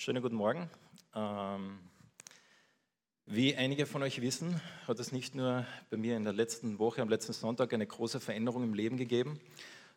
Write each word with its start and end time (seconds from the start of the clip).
Schönen 0.00 0.22
guten 0.22 0.36
Morgen. 0.36 0.70
Ähm, 1.12 1.80
wie 3.26 3.56
einige 3.56 3.84
von 3.84 4.00
euch 4.04 4.20
wissen, 4.20 4.60
hat 4.86 5.00
es 5.00 5.10
nicht 5.10 5.34
nur 5.34 5.66
bei 5.90 5.96
mir 5.96 6.16
in 6.16 6.22
der 6.22 6.32
letzten 6.32 6.78
Woche, 6.78 7.02
am 7.02 7.08
letzten 7.08 7.32
Sonntag, 7.32 7.74
eine 7.74 7.84
große 7.84 8.20
Veränderung 8.20 8.62
im 8.62 8.74
Leben 8.74 8.96
gegeben, 8.96 9.40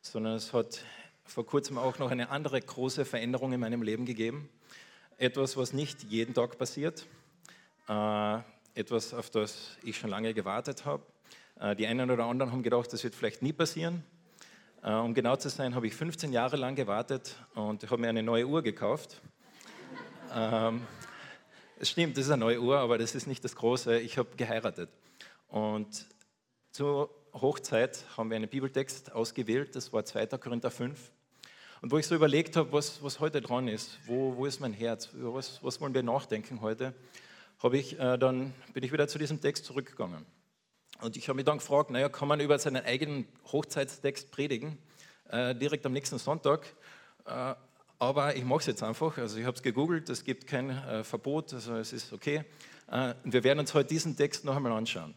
sondern 0.01 0.33
es 0.33 0.53
hat 0.53 0.83
vor 1.23 1.45
kurzem 1.45 1.77
auch 1.77 1.99
noch 1.99 2.09
eine 2.09 2.31
andere 2.31 2.59
große 2.59 3.05
Veränderung 3.05 3.53
in 3.53 3.59
meinem 3.59 3.83
Leben 3.83 4.07
gegeben. 4.07 4.49
Etwas, 5.19 5.55
was 5.55 5.71
nicht 5.71 6.01
jeden 6.05 6.33
Tag 6.33 6.57
passiert, 6.57 7.05
äh, 7.87 8.39
etwas, 8.73 9.13
auf 9.13 9.29
das 9.29 9.77
ich 9.83 9.99
schon 9.99 10.09
lange 10.09 10.33
gewartet 10.33 10.83
habe. 10.83 11.03
Äh, 11.59 11.75
die 11.75 11.85
einen 11.85 12.09
oder 12.09 12.25
anderen 12.25 12.51
haben 12.51 12.63
gedacht, 12.63 12.91
das 12.91 13.03
wird 13.03 13.13
vielleicht 13.13 13.43
nie 13.43 13.53
passieren. 13.53 14.03
Äh, 14.81 14.93
um 14.93 15.13
genau 15.13 15.35
zu 15.35 15.49
sein, 15.49 15.75
habe 15.75 15.85
ich 15.85 15.93
15 15.93 16.33
Jahre 16.33 16.57
lang 16.57 16.73
gewartet 16.73 17.35
und 17.53 17.83
habe 17.83 18.01
mir 18.01 18.09
eine 18.09 18.23
neue 18.23 18.47
Uhr 18.47 18.63
gekauft. 18.63 19.21
Ähm, 20.33 20.87
es 21.79 21.89
stimmt, 21.89 22.17
das 22.17 22.25
ist 22.25 22.31
eine 22.31 22.39
neue 22.39 22.61
Uhr, 22.61 22.77
aber 22.77 22.97
das 22.97 23.15
ist 23.15 23.27
nicht 23.27 23.43
das 23.43 23.55
Große. 23.55 23.99
Ich 23.99 24.17
habe 24.17 24.35
geheiratet. 24.35 24.89
Und 25.47 26.05
zur 26.71 27.09
Hochzeit 27.33 28.05
haben 28.15 28.29
wir 28.29 28.37
einen 28.37 28.49
Bibeltext 28.49 29.11
ausgewählt, 29.11 29.75
das 29.75 29.91
war 29.91 30.05
2. 30.05 30.27
Korinther 30.27 30.71
5. 30.71 31.11
Und 31.81 31.91
wo 31.91 31.97
ich 31.97 32.05
so 32.05 32.13
überlegt 32.13 32.55
habe, 32.55 32.71
was, 32.71 33.01
was 33.03 33.19
heute 33.19 33.41
dran 33.41 33.67
ist, 33.67 33.97
wo, 34.05 34.35
wo 34.35 34.45
ist 34.45 34.59
mein 34.59 34.73
Herz, 34.73 35.09
was, 35.13 35.63
was 35.63 35.81
wollen 35.81 35.93
wir 35.93 36.03
nachdenken 36.03 36.61
heute, 36.61 36.93
habe 37.63 37.77
ich, 37.77 37.99
äh, 37.99 38.17
dann 38.17 38.53
bin 38.73 38.83
ich 38.83 38.91
wieder 38.91 39.07
zu 39.07 39.17
diesem 39.17 39.41
Text 39.41 39.65
zurückgegangen. 39.65 40.25
Und 41.01 41.17
ich 41.17 41.27
habe 41.27 41.37
mich 41.37 41.45
dann 41.45 41.57
gefragt, 41.57 41.89
naja, 41.89 42.09
kann 42.09 42.27
man 42.27 42.39
über 42.39 42.59
seinen 42.59 42.85
eigenen 42.85 43.27
Hochzeitstext 43.51 44.29
predigen, 44.29 44.77
äh, 45.29 45.55
direkt 45.55 45.85
am 45.85 45.93
nächsten 45.93 46.19
Sonntag? 46.19 46.67
Äh, 47.25 47.55
aber 48.01 48.35
ich 48.35 48.43
mache 48.43 48.61
es 48.61 48.65
jetzt 48.65 48.81
einfach. 48.81 49.15
Also 49.19 49.37
ich 49.37 49.45
habe 49.45 49.55
es 49.55 49.61
gegoogelt, 49.61 50.09
es 50.09 50.23
gibt 50.23 50.47
kein 50.47 50.71
äh, 50.71 51.03
Verbot, 51.03 51.53
also 51.53 51.75
es 51.75 51.93
ist 51.93 52.11
okay. 52.11 52.43
Äh, 52.89 53.13
wir 53.23 53.43
werden 53.43 53.59
uns 53.59 53.75
heute 53.75 53.89
diesen 53.89 54.17
Text 54.17 54.43
noch 54.43 54.55
einmal 54.55 54.71
anschauen. 54.71 55.13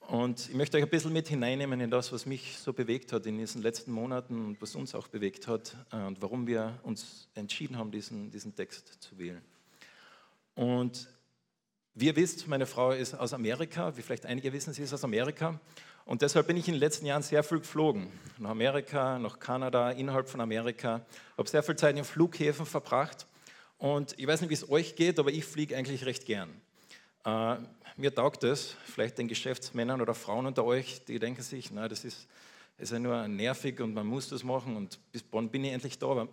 Und 0.00 0.48
ich 0.48 0.56
möchte 0.56 0.76
euch 0.76 0.82
ein 0.82 0.88
bisschen 0.88 1.12
mit 1.12 1.28
hineinnehmen 1.28 1.80
in 1.80 1.88
das, 1.88 2.10
was 2.12 2.26
mich 2.26 2.58
so 2.58 2.72
bewegt 2.72 3.12
hat 3.12 3.26
in 3.26 3.38
diesen 3.38 3.62
letzten 3.62 3.92
Monaten 3.92 4.44
und 4.44 4.60
was 4.60 4.74
uns 4.74 4.92
auch 4.96 5.06
bewegt 5.06 5.46
hat 5.46 5.76
äh, 5.92 5.98
und 5.98 6.20
warum 6.20 6.48
wir 6.48 6.80
uns 6.82 7.28
entschieden 7.36 7.78
haben, 7.78 7.92
diesen, 7.92 8.32
diesen 8.32 8.56
Text 8.56 9.00
zu 9.00 9.16
wählen. 9.16 9.42
Und 10.56 11.08
wie 11.94 12.06
ihr 12.06 12.16
wisst, 12.16 12.48
meine 12.48 12.66
Frau 12.66 12.90
ist 12.90 13.14
aus 13.14 13.32
Amerika, 13.32 13.96
wie 13.96 14.02
vielleicht 14.02 14.26
einige 14.26 14.52
wissen, 14.52 14.72
sie 14.72 14.82
ist 14.82 14.92
aus 14.92 15.04
Amerika. 15.04 15.60
Und 16.08 16.22
deshalb 16.22 16.46
bin 16.46 16.56
ich 16.56 16.66
in 16.66 16.72
den 16.72 16.80
letzten 16.80 17.04
Jahren 17.04 17.22
sehr 17.22 17.42
viel 17.42 17.58
geflogen. 17.58 18.10
Nach 18.38 18.48
Amerika, 18.48 19.18
nach 19.18 19.38
Kanada, 19.38 19.90
innerhalb 19.90 20.26
von 20.26 20.40
Amerika. 20.40 21.02
Habe 21.36 21.46
sehr 21.50 21.62
viel 21.62 21.76
Zeit 21.76 21.98
in 21.98 22.02
Flughäfen 22.04 22.64
verbracht. 22.64 23.26
Und 23.76 24.18
ich 24.18 24.26
weiß 24.26 24.40
nicht, 24.40 24.48
wie 24.48 24.54
es 24.54 24.70
euch 24.70 24.96
geht, 24.96 25.18
aber 25.18 25.30
ich 25.30 25.44
fliege 25.44 25.76
eigentlich 25.76 26.06
recht 26.06 26.24
gern. 26.24 26.48
Äh, 27.26 27.56
mir 27.98 28.14
taugt 28.14 28.42
es, 28.44 28.74
vielleicht 28.86 29.18
den 29.18 29.28
Geschäftsmännern 29.28 30.00
oder 30.00 30.14
Frauen 30.14 30.46
unter 30.46 30.64
euch, 30.64 31.04
die 31.04 31.18
denken 31.18 31.42
sich, 31.42 31.70
na, 31.72 31.88
das 31.88 32.06
ist, 32.06 32.26
ist 32.78 32.90
ja 32.90 32.98
nur 32.98 33.28
nervig 33.28 33.78
und 33.78 33.92
man 33.92 34.06
muss 34.06 34.30
das 34.30 34.42
machen 34.42 34.76
und 34.76 34.98
bis 35.12 35.22
Bonn 35.22 35.50
bin 35.50 35.62
ich 35.64 35.72
endlich 35.72 35.98
da. 35.98 36.06
Aber 36.06 36.28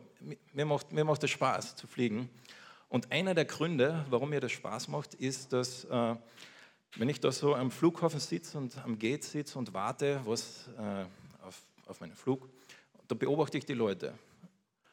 mir 0.54 0.66
macht, 0.66 0.94
mir 0.94 1.04
macht 1.04 1.22
es 1.26 1.32
Spaß 1.32 1.76
zu 1.76 1.86
fliegen. 1.86 2.30
Und 2.88 3.12
einer 3.12 3.34
der 3.34 3.44
Gründe, 3.44 4.06
warum 4.10 4.30
mir 4.30 4.40
das 4.40 4.54
Spaß 4.54 4.88
macht, 4.88 5.16
ist, 5.16 5.52
dass 5.52 5.84
äh, 5.84 6.16
wenn 6.96 7.10
ich 7.10 7.20
da 7.20 7.32
so 7.32 7.56
am 7.56 7.72
Flughafen 7.72 8.20
sitze 8.20 8.58
und 8.58 8.78
am 8.84 8.98
Gate 8.98 9.24
sitze 9.24 9.58
und 9.60 9.74
warte 9.74 10.22
was, 10.26 10.70
äh, 10.78 11.06
auf, 11.46 11.62
auf 11.88 12.00
meinen 12.00 12.16
Flug, 12.16 12.50
da 13.08 13.16
beobachte 13.16 13.58
ich 13.58 13.66
die 13.66 13.74
Leute. 13.74 14.14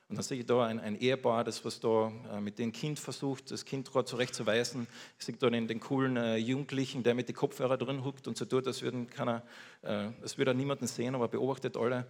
Und 0.09 0.17
dann 0.17 0.25
sehe 0.25 0.41
ich 0.41 0.45
da 0.45 0.67
ein, 0.67 0.79
ein 0.79 0.95
Ehepaar, 1.01 1.43
das 1.43 1.65
was 1.65 1.81
da 1.81 2.13
äh, 2.31 2.39
mit 2.39 2.59
dem 2.59 2.71
Kind 2.71 2.99
versucht, 2.99 3.51
das 3.51 3.65
Kind 3.65 3.91
gerade 3.91 4.05
zurechtzuweisen. 4.05 4.87
Ich 5.19 5.25
sehe 5.25 5.35
da 5.37 5.49
den, 5.49 5.67
den 5.67 5.81
coolen 5.81 6.19
äh, 6.19 6.37
Jugendlichen, 6.37 7.03
der 7.03 7.15
mit 7.15 7.29
den 7.29 7.35
Kopfhörer 7.35 7.79
drin 7.79 8.05
huckt 8.05 8.29
und 8.29 8.37
so 8.37 8.45
tut, 8.45 8.67
als 8.67 8.83
würden 8.83 9.09
keiner, 9.09 9.43
äh, 9.81 10.11
das 10.21 10.37
würde 10.37 10.55
niemanden 10.55 10.87
sehen, 10.87 11.15
aber 11.15 11.29
beobachtet 11.29 11.79
alle. 11.79 12.07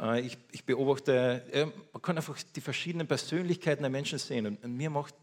Äh, 0.00 0.22
ich, 0.22 0.38
ich, 0.50 0.64
beobachte, 0.64 1.70
man 1.92 2.00
kann 2.00 2.16
einfach 2.16 2.38
die 2.56 2.62
verschiedenen 2.62 3.06
Persönlichkeiten 3.06 3.82
der 3.82 3.90
Menschen 3.90 4.18
sehen. 4.18 4.46
Und, 4.46 4.64
und 4.64 4.74
mir 4.74 4.88
macht, 4.88 5.14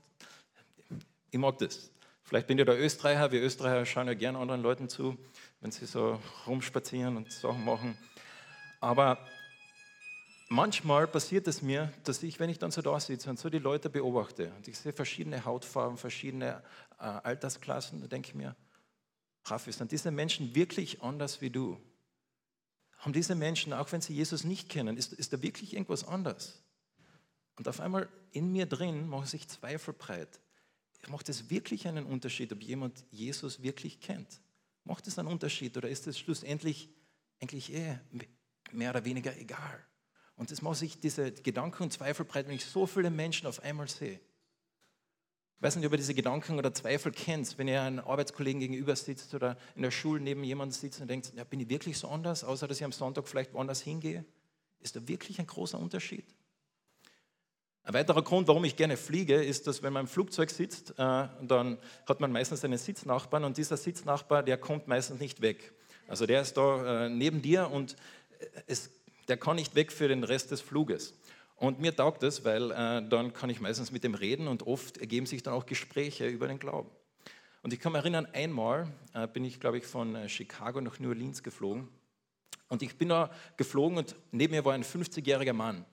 ich 1.31 1.39
mag 1.39 1.57
das. 1.57 1.89
Vielleicht 2.29 2.45
bin 2.45 2.59
ich 2.59 2.65
der 2.65 2.79
Österreicher. 2.79 3.31
Wir 3.31 3.41
Österreicher 3.41 3.87
schauen 3.87 4.05
ja 4.05 4.13
gerne 4.13 4.37
anderen 4.37 4.61
Leuten 4.61 4.87
zu, 4.87 5.17
wenn 5.61 5.71
sie 5.71 5.87
so 5.87 6.21
rumspazieren 6.45 7.17
und 7.17 7.31
Sachen 7.31 7.65
machen. 7.65 7.97
Aber 8.79 9.17
manchmal 10.47 11.07
passiert 11.07 11.47
es 11.47 11.63
mir, 11.63 11.91
dass 12.03 12.21
ich, 12.21 12.39
wenn 12.39 12.51
ich 12.51 12.59
dann 12.59 12.69
so 12.69 12.83
da 12.83 12.99
sitze 12.99 13.31
und 13.31 13.39
so 13.39 13.49
die 13.49 13.57
Leute 13.57 13.89
beobachte 13.89 14.51
und 14.55 14.67
ich 14.67 14.77
sehe 14.77 14.93
verschiedene 14.93 15.43
Hautfarben, 15.43 15.97
verschiedene 15.97 16.61
äh, 16.99 17.05
Altersklassen, 17.05 17.99
da 18.01 18.05
denke 18.05 18.27
ich 18.27 18.35
mir, 18.35 18.55
Raffi, 19.45 19.71
sind 19.71 19.91
diese 19.91 20.11
Menschen 20.11 20.53
wirklich 20.53 21.01
anders 21.01 21.41
wie 21.41 21.49
du? 21.49 21.81
Haben 22.99 23.13
diese 23.13 23.33
Menschen, 23.33 23.73
auch 23.73 23.91
wenn 23.91 24.01
sie 24.01 24.13
Jesus 24.13 24.43
nicht 24.43 24.69
kennen, 24.69 24.97
ist, 24.97 25.13
ist 25.13 25.33
da 25.33 25.41
wirklich 25.41 25.73
irgendwas 25.73 26.07
anders? 26.07 26.61
Und 27.55 27.67
auf 27.67 27.79
einmal 27.79 28.07
in 28.29 28.51
mir 28.51 28.67
drin 28.67 29.09
machen 29.09 29.25
sich 29.25 29.47
Zweifel 29.47 29.95
breit. 29.95 30.39
Macht 31.07 31.29
es 31.29 31.49
wirklich 31.49 31.87
einen 31.87 32.05
Unterschied, 32.05 32.51
ob 32.51 32.61
jemand 32.61 33.05
Jesus 33.09 33.61
wirklich 33.61 33.99
kennt? 33.99 34.41
Macht 34.83 35.07
es 35.07 35.17
einen 35.17 35.27
Unterschied 35.27 35.77
oder 35.77 35.89
ist 35.89 36.07
es 36.07 36.19
schlussendlich 36.19 36.89
eigentlich 37.39 37.73
eh 37.73 37.99
mehr 38.71 38.91
oder 38.91 39.05
weniger 39.05 39.35
egal? 39.37 39.85
Und 40.35 40.51
das 40.51 40.61
macht 40.61 40.77
sich 40.77 40.99
diese 40.99 41.31
Gedanken 41.31 41.83
und 41.83 41.93
Zweifel 41.93 42.25
breit, 42.25 42.47
wenn 42.47 42.55
ich 42.55 42.65
so 42.65 42.85
viele 42.85 43.09
Menschen 43.09 43.47
auf 43.47 43.61
einmal 43.61 43.87
sehe. 43.87 44.19
Ich 45.57 45.63
weiß 45.63 45.75
nicht, 45.75 45.85
ob 45.85 45.91
ihr 45.91 45.97
diese 45.97 46.13
Gedanken 46.13 46.57
oder 46.57 46.73
Zweifel 46.73 47.11
kennt, 47.11 47.57
wenn 47.57 47.67
ihr 47.67 47.81
einem 47.81 47.99
Arbeitskollegen 47.99 48.61
gegenüber 48.61 48.95
sitzt 48.95 49.33
oder 49.33 49.57
in 49.75 49.81
der 49.81 49.91
Schule 49.91 50.21
neben 50.21 50.41
jemandem 50.45 50.71
sitzt 50.71 51.01
und 51.01 51.09
denkt, 51.09 51.33
ja, 51.35 51.43
bin 51.43 51.59
ich 51.59 51.67
wirklich 51.67 51.97
so 51.97 52.07
anders, 52.07 52.45
außer 52.45 52.67
dass 52.67 52.77
ich 52.77 52.85
am 52.85 52.93
Sonntag 52.93 53.27
vielleicht 53.27 53.53
woanders 53.53 53.81
hingehe? 53.81 54.23
Ist 54.79 54.95
da 54.95 55.05
wirklich 55.05 55.39
ein 55.39 55.47
großer 55.47 55.77
Unterschied? 55.77 56.25
Ein 57.89 57.95
weiterer 57.95 58.21
Grund, 58.21 58.47
warum 58.47 58.63
ich 58.65 58.75
gerne 58.75 58.97
fliege, 58.97 59.33
ist, 59.33 59.65
dass 59.65 59.81
wenn 59.81 59.91
man 59.93 60.01
im 60.01 60.07
Flugzeug 60.07 60.51
sitzt, 60.51 60.91
äh, 60.91 60.93
dann 61.41 61.79
hat 62.07 62.19
man 62.19 62.31
meistens 62.31 62.63
einen 62.63 62.77
Sitznachbarn 62.77 63.43
und 63.43 63.57
dieser 63.57 63.77
Sitznachbar, 63.77 64.43
der 64.43 64.59
kommt 64.59 64.87
meistens 64.87 65.19
nicht 65.19 65.41
weg. 65.41 65.73
Also 66.07 66.27
der 66.27 66.43
ist 66.43 66.55
da 66.55 67.05
äh, 67.05 67.09
neben 67.09 67.41
dir 67.41 67.71
und 67.71 67.95
es 68.67 68.91
der 69.27 69.37
kann 69.37 69.55
nicht 69.55 69.73
weg 69.73 69.91
für 69.91 70.07
den 70.07 70.23
Rest 70.23 70.51
des 70.51 70.61
Fluges. 70.61 71.15
Und 71.55 71.79
mir 71.79 71.95
taugt 71.95 72.21
es, 72.21 72.45
weil 72.45 72.69
äh, 72.69 73.01
dann 73.09 73.33
kann 73.33 73.49
ich 73.49 73.59
meistens 73.59 73.91
mit 73.91 74.03
dem 74.03 74.13
reden 74.13 74.47
und 74.47 74.67
oft 74.67 74.99
ergeben 74.99 75.25
sich 75.25 75.41
dann 75.41 75.55
auch 75.55 75.65
Gespräche 75.65 76.27
über 76.27 76.47
den 76.47 76.59
Glauben. 76.59 76.91
Und 77.63 77.73
ich 77.73 77.79
kann 77.79 77.93
mich 77.93 78.01
erinnern, 78.01 78.27
einmal 78.33 78.87
äh, 79.15 79.25
bin 79.25 79.43
ich, 79.43 79.59
glaube 79.59 79.79
ich, 79.79 79.87
von 79.87 80.13
äh, 80.13 80.29
Chicago 80.29 80.79
nach 80.79 80.99
New 80.99 81.09
Orleans 81.09 81.41
geflogen. 81.41 81.87
Und 82.67 82.83
ich 82.83 82.95
bin 82.99 83.09
da 83.09 83.31
geflogen 83.57 83.97
und 83.97 84.15
neben 84.31 84.53
mir 84.53 84.63
war 84.63 84.73
ein 84.73 84.83
50-jähriger 84.83 85.53
Mann. 85.53 85.87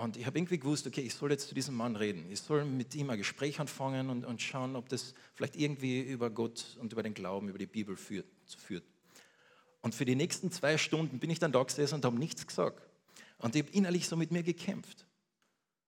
Und 0.00 0.16
ich 0.16 0.24
habe 0.24 0.38
irgendwie 0.38 0.58
gewusst, 0.58 0.86
okay, 0.86 1.02
ich 1.02 1.14
soll 1.14 1.30
jetzt 1.30 1.48
zu 1.48 1.54
diesem 1.54 1.74
Mann 1.74 1.94
reden. 1.94 2.24
Ich 2.30 2.40
soll 2.40 2.64
mit 2.64 2.94
ihm 2.94 3.10
ein 3.10 3.18
Gespräch 3.18 3.60
anfangen 3.60 4.08
und, 4.08 4.24
und 4.24 4.40
schauen, 4.40 4.74
ob 4.74 4.88
das 4.88 5.12
vielleicht 5.34 5.56
irgendwie 5.56 6.00
über 6.00 6.30
Gott 6.30 6.78
und 6.80 6.90
über 6.94 7.02
den 7.02 7.12
Glauben, 7.12 7.50
über 7.50 7.58
die 7.58 7.66
Bibel 7.66 7.96
führt. 7.96 8.24
führt. 8.56 8.84
Und 9.82 9.94
für 9.94 10.06
die 10.06 10.14
nächsten 10.14 10.50
zwei 10.50 10.78
Stunden 10.78 11.18
bin 11.18 11.28
ich 11.28 11.38
dann 11.38 11.52
da 11.52 11.62
gesessen 11.62 11.96
und 11.96 12.04
habe 12.06 12.18
nichts 12.18 12.46
gesagt. 12.46 12.80
Und 13.36 13.54
ich 13.54 13.62
habe 13.62 13.72
innerlich 13.72 14.08
so 14.08 14.16
mit 14.16 14.30
mir 14.30 14.42
gekämpft. 14.42 15.06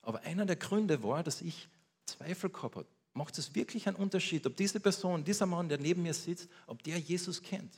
Aber 0.03 0.21
einer 0.25 0.45
der 0.45 0.57
Gründe 0.57 1.03
war, 1.03 1.23
dass 1.23 1.41
ich 1.41 1.71
Zweifel 2.05 2.51
gehabt 2.51 2.77
habe. 2.77 2.87
Macht 3.15 3.39
es 3.39 3.55
wirklich 3.55 3.87
einen 3.87 3.97
Unterschied, 3.97 4.47
ob 4.47 4.57
diese 4.57 4.79
Person, 4.79 5.25
dieser 5.25 5.47
Mann, 5.47 5.71
der 5.71 5.79
neben 5.79 6.03
mir 6.03 6.13
sitzt, 6.13 6.51
ob 6.67 6.83
der 6.83 6.99
Jesus 6.99 7.41
kennt? 7.41 7.73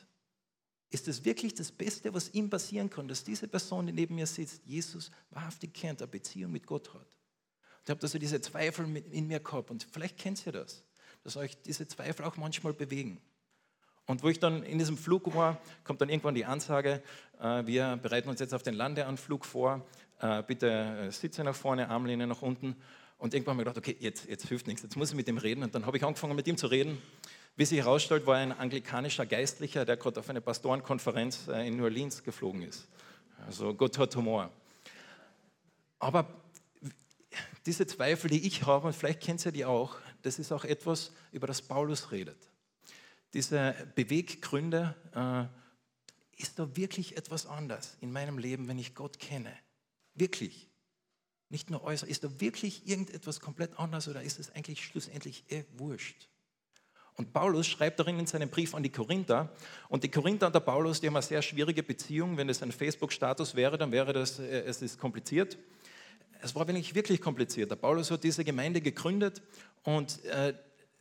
Ist 0.91 1.09
es 1.09 1.25
wirklich 1.25 1.55
das 1.55 1.73
Beste, 1.73 2.15
was 2.15 2.33
ihm 2.35 2.51
passieren 2.51 2.89
kann, 2.89 3.09
dass 3.09 3.25
diese 3.25 3.49
Person, 3.49 3.87
die 3.87 3.93
neben 3.93 4.15
mir 4.15 4.27
sitzt, 4.27 4.63
Jesus 4.65 5.11
wahrhaftig 5.31 5.75
kennt, 5.75 6.01
eine 6.01 6.09
Beziehung 6.09 6.53
mit 6.53 6.67
Gott 6.67 6.93
hat? 6.95 7.07
Ich 7.85 7.91
habe 7.91 8.01
also 8.01 8.19
diese 8.19 8.41
Zweifel 8.41 8.97
in 9.11 9.27
mir 9.27 9.41
gehabt 9.41 9.71
und 9.71 9.87
vielleicht 9.91 10.19
kennt 10.19 10.47
ihr 10.47 10.53
das, 10.53 10.85
dass 11.23 11.37
euch 11.37 11.61
diese 11.63 11.87
Zweifel 11.87 12.25
auch 12.25 12.37
manchmal 12.37 12.73
bewegen. 12.73 13.21
Und 14.07 14.23
wo 14.23 14.29
ich 14.29 14.39
dann 14.39 14.63
in 14.63 14.79
diesem 14.79 14.99
Flug 14.99 15.35
war, 15.35 15.61
kommt 15.83 16.01
dann 16.01 16.11
irgendwann 16.11 16.35
die 16.35 16.45
Ansage, 16.45 17.03
äh, 17.41 17.67
wir 17.67 17.99
bereiten 18.03 18.29
uns 18.29 18.41
jetzt 18.41 18.53
auf 18.53 18.63
den 18.63 18.75
Landeanflug 18.75 19.45
vor, 19.45 19.85
äh, 20.21 20.43
bitte 20.43 20.69
äh, 20.69 21.11
Sitze 21.11 21.43
nach 21.43 21.55
vorne, 21.55 21.89
Armlehne 21.89 22.27
nach 22.27 22.43
unten. 22.43 22.77
Und 23.19 23.33
irgendwann 23.33 23.55
habe 23.55 23.63
ich 23.63 23.75
gedacht, 23.75 23.79
okay, 23.79 23.97
jetzt, 24.01 24.29
jetzt 24.29 24.47
hilft 24.47 24.67
nichts, 24.67 24.83
jetzt 24.83 24.97
muss 24.97 25.11
ich 25.11 25.17
mit 25.17 25.29
ihm 25.29 25.39
reden. 25.39 25.63
Und 25.63 25.75
dann 25.75 25.87
habe 25.87 25.97
ich 25.97 26.05
angefangen, 26.05 26.37
mit 26.37 26.47
ihm 26.47 26.59
zu 26.59 26.67
reden. 26.67 27.01
Wie 27.57 27.65
sich 27.65 27.79
herausstellt, 27.79 28.27
war 28.27 28.37
ein 28.37 28.53
anglikanischer 28.53 29.27
Geistlicher, 29.27 29.85
der 29.85 29.97
gerade 29.97 30.21
auf 30.21 30.29
eine 30.29 30.41
Pastorenkonferenz 30.41 31.49
in 31.49 31.77
New 31.77 31.85
Orleans 31.85 32.23
geflogen 32.23 32.63
ist. 32.63 32.89
Also 33.47 33.75
Gott 33.75 33.97
hat 33.99 34.15
Humor. 34.17 34.51
Aber 35.99 36.27
diese 37.65 37.87
Zweifel, 37.87 38.31
die 38.31 38.47
ich 38.47 38.67
habe, 38.67 38.89
und 38.89 38.93
vielleicht 38.95 39.21
kennt 39.21 39.45
ihr 39.47 39.53
die 39.53 39.65
auch, 39.65 39.97
das 40.23 40.39
ist 40.39 40.53
auch 40.53 40.65
etwas, 40.65 41.13
über 41.33 41.47
das 41.47 41.63
Paulus 41.63 42.11
redet 42.11 42.39
diese 43.35 43.75
Beweggründe, 43.97 44.95
äh, 45.15 46.41
ist 46.41 46.59
da 46.59 46.77
wirklich 46.77 47.17
etwas 47.17 47.47
anders 47.47 47.97
in 48.01 48.13
meinem 48.13 48.39
Leben, 48.39 48.69
wenn 48.69 48.79
ich 48.79 48.95
Gott 48.95 49.19
kenne? 49.19 49.53
Wirklich. 50.15 50.69
Nicht 51.49 51.71
nur 51.71 51.83
äußer. 51.85 52.07
Ist 52.07 52.25
da 52.25 52.41
wirklich 52.41 52.89
irgendetwas 52.89 53.41
komplett 53.41 53.79
anders 53.79 54.09
oder 54.09 54.23
ist 54.23 54.39
es 54.39 54.51
eigentlich 54.51 54.85
schlussendlich 54.85 55.45
eh 55.51 55.65
wurscht? 55.77 56.29
Und 57.17 57.33
Paulus 57.33 57.67
schreibt 57.67 58.01
darin 58.01 58.19
in 58.19 58.27
seinem 58.27 58.49
Brief 58.49 58.75
an 58.75 58.83
die 58.83 58.91
Korinther. 58.91 59.51
Und 59.89 60.03
die 60.03 60.11
Korinther 60.11 60.49
und 60.49 60.55
der 60.55 60.61
Paulus, 60.61 61.01
die 61.01 61.07
haben 61.07 61.17
eine 61.17 61.23
sehr 61.23 61.43
schwierige 61.43 61.83
Beziehung. 61.83 62.37
Wenn 62.37 62.49
es 62.49 62.63
ein 62.63 62.73
Facebook-Status 62.73 63.55
wäre, 63.55 63.79
dann 63.79 63.93
wäre 63.93 64.13
das, 64.13 64.41
äh, 64.41 64.63
es 64.63 64.83
ist 64.83 64.99
kompliziert. 64.99 65.57
Es 66.41 66.55
war 66.55 66.67
wirklich, 66.67 66.95
wirklich 66.95 67.21
kompliziert. 67.21 67.71
Der 67.71 67.77
Paulus 67.77 68.11
hat 68.11 68.25
diese 68.25 68.45
Gemeinde 68.45 68.81
gegründet 68.81 69.43
und 69.85 70.25
äh, 70.25 70.55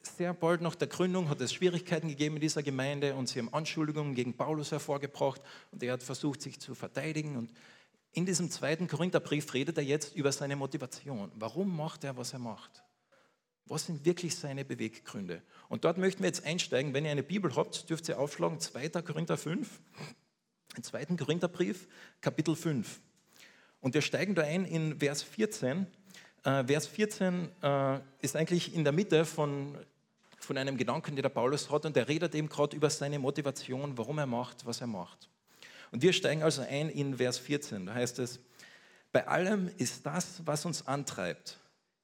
sehr 0.04 0.33
bald 0.33 0.62
nach 0.62 0.75
der 0.75 0.88
Gründung 0.88 1.30
hat 1.30 1.42
es 1.42 1.54
Schwierigkeiten 1.54 2.10
gegeben 2.10 2.36
in 2.36 2.42
dieser 2.42 2.62
Gemeinde 2.62 3.15
und 3.15 3.30
sie 3.30 3.39
haben 3.39 3.54
Anschuldigungen 3.54 4.15
gegen 4.15 4.36
Paulus 4.36 4.71
hervorgebracht 4.71 5.42
und 5.71 5.81
er 5.81 5.94
hat 5.94 6.04
versucht, 6.04 6.42
sich 6.42 6.60
zu 6.60 6.75
verteidigen. 6.75 7.38
Und 7.38 7.51
in 8.12 8.25
diesem 8.25 8.51
zweiten 8.51 8.88
Korintherbrief 8.88 9.54
redet 9.54 9.77
er 9.77 9.83
jetzt 9.83 10.15
über 10.15 10.31
seine 10.31 10.56
Motivation. 10.56 11.31
Warum 11.36 11.75
macht 11.75 12.04
er, 12.04 12.15
was 12.18 12.33
er 12.33 12.39
macht? 12.39 12.83
Was 13.65 13.86
sind 13.86 14.06
wirklich 14.06 14.36
seine 14.36 14.65
Beweggründe? 14.65 15.42
Und 15.69 15.86
dort 15.86 15.98
möchten 15.98 16.21
wir 16.21 16.27
jetzt 16.27 16.45
einsteigen. 16.45 16.94
Wenn 16.94 17.06
ihr 17.06 17.12
eine 17.12 17.24
Bibel 17.24 17.56
habt, 17.56 17.89
dürft 17.89 18.10
ihr 18.10 18.19
aufschlagen 18.19 18.60
2. 18.60 18.89
Korinther 18.89 19.38
5, 19.38 19.80
den 20.75 20.83
zweiten 20.83 21.18
Korintherbrief, 21.18 21.88
Kapitel 22.19 22.56
5. 22.56 23.00
Und 23.80 23.94
wir 23.94 24.01
steigen 24.01 24.36
da 24.36 24.44
ein 24.44 24.65
in 24.65 25.00
Vers 25.00 25.24
14. 25.24 25.88
Äh, 26.44 26.63
Vers 26.65 26.88
14 26.88 27.50
äh, 27.62 28.00
ist 28.19 28.36
eigentlich 28.36 28.74
in 28.75 28.83
der 28.83 28.94
Mitte 28.94 29.24
von, 29.25 29.77
von 30.39 30.57
einem 30.57 30.77
Gedanken, 30.77 31.15
den 31.15 31.24
der 31.24 31.30
Paulus 31.30 31.69
hat. 31.69 31.86
Und 31.86 31.95
er 31.95 32.07
redet 32.07 32.36
eben 32.36 32.50
gerade 32.50 32.75
über 32.75 32.89
seine 32.89 33.19
Motivation, 33.19 33.98
warum 33.98 34.18
er 34.18 34.25
macht, 34.25 34.65
was 34.65 34.81
er 34.81 34.88
macht. 34.88 35.30
Und 35.92 36.01
wir 36.01 36.12
steigen 36.12 36.44
also 36.44 36.63
ein 36.63 36.89
in 36.89 37.18
Vers 37.18 37.38
14. 37.38 37.86
Da 37.86 37.94
heißt 37.94 38.19
es, 38.19 38.39
bei 39.13 39.27
allem 39.27 39.69
ist 39.77 40.06
das, 40.06 40.42
was 40.45 40.65
uns 40.65 40.88
antreibt, 40.88 41.60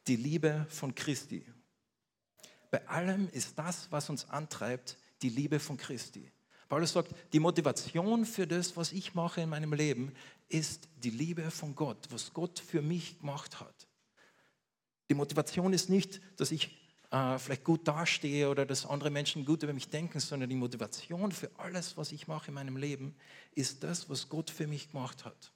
die 0.07 0.16
Liebe 0.16 0.66
von 0.69 0.94
Christi. 0.96 1.46
Bei 2.72 2.88
allem 2.88 3.30
ist 3.31 3.57
das, 3.57 3.92
was 3.92 4.10
uns 4.10 4.30
antreibt, 4.30 4.98
die 5.22 5.30
Liebe 5.30 5.60
von 5.60 5.78
Christi. 5.78 6.31
Paulus 6.68 6.94
sagt, 6.94 7.16
die 7.34 7.40
Motivation 7.40 8.25
für 8.25 8.46
das, 8.46 8.78
was 8.78 8.92
ich 8.92 9.16
mache 9.16 9.42
in 9.42 9.50
meinem 9.50 9.74
Leben, 9.74 10.13
ist 10.50 10.88
die 10.98 11.10
Liebe 11.10 11.50
von 11.50 11.75
Gott, 11.75 12.07
was 12.12 12.31
Gott 12.31 12.60
für 12.60 12.81
mich 12.81 13.19
gemacht 13.19 13.60
hat. 13.60 13.88
Die 15.10 15.16
Motivation 15.16 15.74
ist 15.74 15.90
nicht, 15.90 16.22
dass 16.38 16.51
ich 16.51 16.80
äh, 17.10 17.40
vielleicht 17.40 17.63
gut 17.63 17.88
dastehe 17.88 18.48
oder 18.50 18.68
dass 18.68 18.86
andere 18.86 19.10
Menschen 19.10 19.46
gut 19.46 19.63
über 19.63 19.74
mich 19.74 19.90
denken, 19.90 20.19
sondern 20.19 20.50
die 20.50 20.56
Motivation 20.56 21.31
für 21.31 21.50
alles, 21.57 21.98
was 21.98 22.12
ich 22.12 22.28
mache 22.28 22.50
in 22.50 22.54
meinem 22.54 22.78
Leben, 22.78 23.16
ist 23.56 23.84
das, 23.84 24.07
was 24.10 24.30
Gott 24.30 24.51
für 24.51 24.68
mich 24.68 24.92
gemacht 24.92 25.25
hat. 25.25 25.51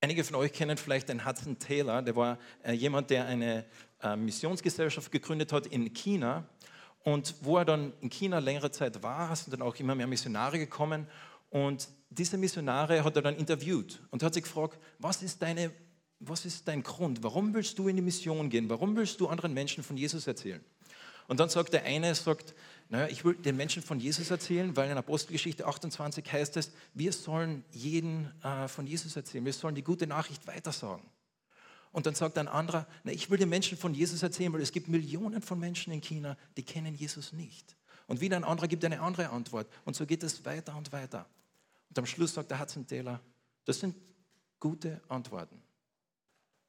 Einige 0.00 0.22
von 0.22 0.36
euch 0.36 0.52
kennen 0.52 0.76
vielleicht 0.76 1.08
den 1.08 1.26
Hudson 1.26 1.58
Taylor, 1.58 2.02
der 2.02 2.14
war 2.14 2.38
äh, 2.62 2.72
jemand, 2.72 3.10
der 3.10 3.26
eine 3.26 3.64
äh, 4.00 4.14
Missionsgesellschaft 4.14 5.10
gegründet 5.10 5.52
hat 5.52 5.66
in 5.66 5.92
China. 5.92 6.48
Und 7.02 7.34
wo 7.40 7.56
er 7.56 7.64
dann 7.64 7.92
in 8.00 8.08
China 8.08 8.38
längere 8.38 8.70
Zeit 8.70 9.02
war, 9.02 9.34
sind 9.34 9.52
dann 9.52 9.62
auch 9.62 9.74
immer 9.74 9.96
mehr 9.96 10.06
Missionare 10.06 10.60
gekommen. 10.60 11.08
Und 11.50 11.88
diese 12.10 12.38
Missionare 12.38 13.02
hat 13.02 13.16
er 13.16 13.22
dann 13.22 13.34
interviewt 13.34 14.00
und 14.10 14.22
hat 14.22 14.34
sich 14.34 14.44
gefragt, 14.44 14.78
was 15.00 15.22
ist, 15.22 15.42
deine, 15.42 15.72
was 16.20 16.44
ist 16.44 16.68
dein 16.68 16.84
Grund? 16.84 17.24
Warum 17.24 17.52
willst 17.52 17.76
du 17.76 17.88
in 17.88 17.96
die 17.96 18.02
Mission 18.02 18.50
gehen? 18.50 18.70
Warum 18.70 18.94
willst 18.94 19.18
du 19.20 19.26
anderen 19.26 19.52
Menschen 19.52 19.82
von 19.82 19.96
Jesus 19.96 20.28
erzählen? 20.28 20.64
Und 21.26 21.40
dann 21.40 21.48
sagt 21.48 21.72
der 21.72 21.82
eine, 21.82 22.14
sagt, 22.14 22.54
naja, 22.90 23.08
ich 23.08 23.24
will 23.24 23.34
den 23.34 23.56
Menschen 23.56 23.82
von 23.82 24.00
Jesus 24.00 24.30
erzählen, 24.30 24.74
weil 24.76 24.90
in 24.90 24.96
Apostelgeschichte 24.96 25.66
28 25.66 26.32
heißt 26.32 26.56
es, 26.56 26.72
wir 26.94 27.12
sollen 27.12 27.64
jeden 27.70 28.32
äh, 28.42 28.66
von 28.66 28.86
Jesus 28.86 29.14
erzählen, 29.14 29.44
wir 29.44 29.52
sollen 29.52 29.74
die 29.74 29.84
gute 29.84 30.06
Nachricht 30.06 30.46
weitersagen. 30.46 31.04
Und 31.92 32.06
dann 32.06 32.14
sagt 32.14 32.38
ein 32.38 32.48
anderer, 32.48 32.86
na, 33.04 33.12
ich 33.12 33.30
will 33.30 33.38
den 33.38 33.48
Menschen 33.50 33.76
von 33.76 33.92
Jesus 33.92 34.22
erzählen, 34.22 34.52
weil 34.52 34.62
es 34.62 34.72
gibt 34.72 34.88
Millionen 34.88 35.42
von 35.42 35.58
Menschen 35.58 35.92
in 35.92 36.00
China, 36.00 36.36
die 36.56 36.62
kennen 36.62 36.94
Jesus 36.94 37.32
nicht. 37.32 37.76
Und 38.06 38.22
wieder 38.22 38.36
ein 38.36 38.44
anderer 38.44 38.68
gibt 38.68 38.84
eine 38.84 39.00
andere 39.00 39.30
Antwort. 39.30 39.68
Und 39.84 39.94
so 39.94 40.06
geht 40.06 40.22
es 40.22 40.44
weiter 40.46 40.74
und 40.76 40.90
weiter. 40.92 41.26
Und 41.90 41.98
am 41.98 42.06
Schluss 42.06 42.34
sagt 42.34 42.50
der 42.50 42.58
Hudson 42.58 42.86
Taylor, 42.86 43.20
das 43.66 43.80
sind 43.80 43.94
gute 44.60 45.00
Antworten. 45.08 45.62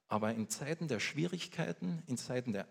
Aber 0.10 0.34
in 0.34 0.50
Zeiten 0.50 0.88
der 0.88 1.00
Schwierigkeiten, 1.00 2.02
in 2.08 2.18
Zeiten 2.18 2.52
der 2.52 2.68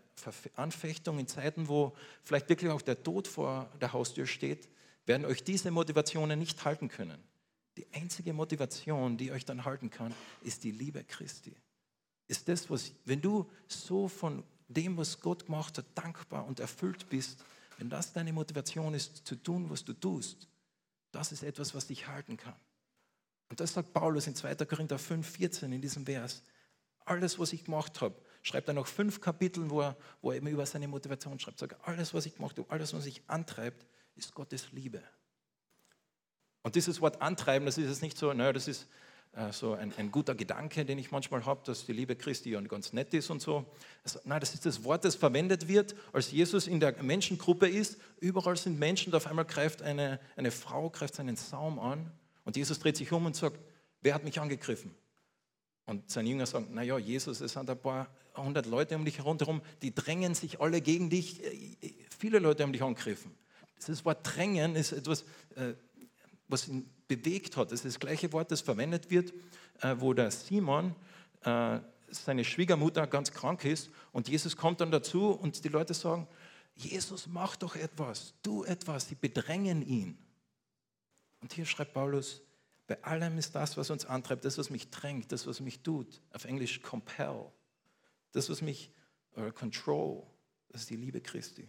Anfechtung, 0.56 1.20
in 1.20 1.28
Zeiten, 1.28 1.68
wo 1.68 1.96
vielleicht 2.24 2.48
wirklich 2.48 2.70
auch 2.70 2.82
der 2.82 3.02
Tod 3.02 3.28
vor 3.28 3.70
der 3.80 3.92
Haustür 3.92 4.26
steht, 4.26 4.68
werden 5.06 5.24
euch 5.24 5.44
diese 5.44 5.70
Motivationen 5.70 6.38
nicht 6.38 6.64
halten 6.64 6.88
können. 6.88 7.22
Die 7.76 7.86
einzige 7.92 8.32
Motivation, 8.32 9.16
die 9.16 9.30
euch 9.30 9.44
dann 9.44 9.64
halten 9.64 9.88
kann, 9.88 10.12
ist 10.42 10.64
die 10.64 10.72
Liebe 10.72 11.04
Christi. 11.04 11.54
Ist 12.26 12.48
das, 12.48 12.68
was, 12.68 12.92
wenn 13.04 13.20
du 13.20 13.48
so 13.68 14.08
von 14.08 14.42
dem, 14.66 14.96
was 14.96 15.20
Gott 15.20 15.46
gemacht 15.46 15.78
hat, 15.78 15.86
dankbar 15.94 16.44
und 16.44 16.58
erfüllt 16.58 17.08
bist, 17.08 17.44
wenn 17.78 17.88
das 17.88 18.12
deine 18.12 18.32
Motivation 18.32 18.94
ist, 18.94 19.24
zu 19.24 19.36
tun, 19.36 19.70
was 19.70 19.84
du 19.84 19.92
tust, 19.92 20.48
das 21.12 21.30
ist 21.30 21.44
etwas, 21.44 21.72
was 21.72 21.86
dich 21.86 22.08
halten 22.08 22.36
kann. 22.36 22.56
Und 23.48 23.60
das 23.60 23.72
sagt 23.72 23.92
Paulus 23.92 24.26
in 24.26 24.34
2. 24.34 24.56
Korinther 24.56 24.98
5, 24.98 25.26
14 25.26 25.72
in 25.72 25.80
diesem 25.80 26.04
Vers 26.04 26.42
alles, 27.08 27.38
was 27.38 27.52
ich 27.52 27.64
gemacht 27.64 28.00
habe, 28.00 28.14
schreibt 28.42 28.68
er 28.68 28.74
noch 28.74 28.86
fünf 28.86 29.20
Kapitel, 29.20 29.68
wo 29.70 29.82
er, 29.82 29.96
wo 30.22 30.30
er 30.30 30.36
eben 30.36 30.46
über 30.46 30.66
seine 30.66 30.88
Motivation 30.88 31.38
schreibt. 31.38 31.58
Sagt, 31.58 31.76
alles, 31.86 32.14
was 32.14 32.26
ich 32.26 32.36
gemacht 32.36 32.58
habe, 32.58 32.70
alles, 32.70 32.92
was 32.94 33.04
mich 33.04 33.22
antreibt, 33.26 33.86
ist 34.16 34.34
Gottes 34.34 34.72
Liebe. 34.72 35.02
Und 36.62 36.74
dieses 36.74 37.00
Wort 37.00 37.22
antreiben, 37.22 37.66
das 37.66 37.78
ist 37.78 37.88
jetzt 37.88 38.02
nicht 38.02 38.18
so, 38.18 38.32
naja, 38.32 38.52
das 38.52 38.68
ist 38.68 38.88
äh, 39.32 39.52
so 39.52 39.74
ein, 39.74 39.92
ein, 39.96 40.10
guter 40.10 40.34
Gedanke, 40.34 40.84
den 40.84 40.98
ich 40.98 41.10
manchmal 41.10 41.44
habe, 41.46 41.60
dass 41.64 41.86
die 41.86 41.92
Liebe 41.92 42.16
Christi 42.16 42.50
ja 42.50 42.60
ganz 42.62 42.92
nett 42.92 43.14
ist 43.14 43.30
und 43.30 43.40
so. 43.40 43.64
Also, 44.02 44.20
nein, 44.24 44.40
das 44.40 44.54
ist 44.54 44.66
das 44.66 44.82
Wort, 44.84 45.04
das 45.04 45.14
verwendet 45.14 45.68
wird, 45.68 45.94
als 46.12 46.30
Jesus 46.30 46.66
in 46.66 46.80
der 46.80 47.00
Menschengruppe 47.02 47.68
ist. 47.68 47.98
Überall 48.20 48.56
sind 48.56 48.78
Menschen 48.78 49.12
und 49.12 49.16
auf 49.16 49.26
einmal 49.26 49.44
greift 49.44 49.82
eine, 49.82 50.20
eine 50.36 50.50
Frau, 50.50 50.90
greift 50.90 51.14
seinen 51.14 51.36
Saum 51.36 51.78
an 51.78 52.10
und 52.44 52.56
Jesus 52.56 52.78
dreht 52.78 52.96
sich 52.96 53.12
um 53.12 53.26
und 53.26 53.36
sagt, 53.36 53.60
wer 54.00 54.14
hat 54.14 54.24
mich 54.24 54.40
angegriffen? 54.40 54.94
Und 55.88 56.10
sein 56.10 56.26
Jünger 56.26 56.44
sagt, 56.44 56.70
naja, 56.70 56.98
Jesus, 56.98 57.40
es 57.40 57.54
sind 57.54 57.70
ein 57.70 57.78
paar 57.80 58.08
hundert 58.36 58.66
Leute 58.66 58.94
um 58.94 59.06
dich 59.06 59.16
herum, 59.16 59.62
die 59.80 59.94
drängen 59.94 60.34
sich 60.34 60.60
alle 60.60 60.82
gegen 60.82 61.08
dich. 61.08 61.40
Viele 62.18 62.40
Leute 62.40 62.62
haben 62.62 62.74
dich 62.74 62.82
angegriffen. 62.82 63.34
Das 63.86 64.04
Wort 64.04 64.18
drängen 64.22 64.76
ist 64.76 64.92
etwas, 64.92 65.22
äh, 65.56 65.72
was 66.46 66.68
ihn 66.68 66.90
bewegt 67.06 67.56
hat. 67.56 67.72
Das 67.72 67.86
ist 67.86 67.94
das 67.94 68.00
gleiche 68.00 68.30
Wort, 68.34 68.50
das 68.50 68.60
verwendet 68.60 69.10
wird, 69.10 69.32
äh, 69.80 69.94
wo 69.96 70.12
der 70.12 70.30
Simon, 70.30 70.94
äh, 71.44 71.78
seine 72.10 72.44
Schwiegermutter 72.44 73.06
ganz 73.06 73.32
krank 73.32 73.64
ist 73.64 73.88
und 74.12 74.28
Jesus 74.28 74.58
kommt 74.58 74.82
dann 74.82 74.90
dazu 74.90 75.30
und 75.30 75.64
die 75.64 75.68
Leute 75.68 75.94
sagen, 75.94 76.28
Jesus, 76.74 77.26
mach 77.26 77.56
doch 77.56 77.76
etwas, 77.76 78.34
tu 78.42 78.62
etwas, 78.62 79.08
sie 79.08 79.14
bedrängen 79.14 79.80
ihn. 79.80 80.18
Und 81.40 81.54
hier 81.54 81.64
schreibt 81.64 81.94
Paulus, 81.94 82.42
bei 82.88 83.04
allem 83.04 83.36
ist 83.36 83.54
das, 83.54 83.76
was 83.76 83.90
uns 83.90 84.06
antreibt, 84.06 84.46
das, 84.46 84.56
was 84.56 84.70
mich 84.70 84.90
drängt, 84.90 85.30
das, 85.30 85.46
was 85.46 85.60
mich 85.60 85.80
tut. 85.80 86.22
Auf 86.32 86.46
Englisch 86.46 86.80
compel. 86.80 87.52
Das, 88.32 88.48
was 88.48 88.62
mich, 88.62 88.90
oder 89.36 89.52
control, 89.52 90.26
das 90.70 90.82
ist 90.82 90.90
die 90.90 90.96
Liebe 90.96 91.20
Christi. 91.20 91.68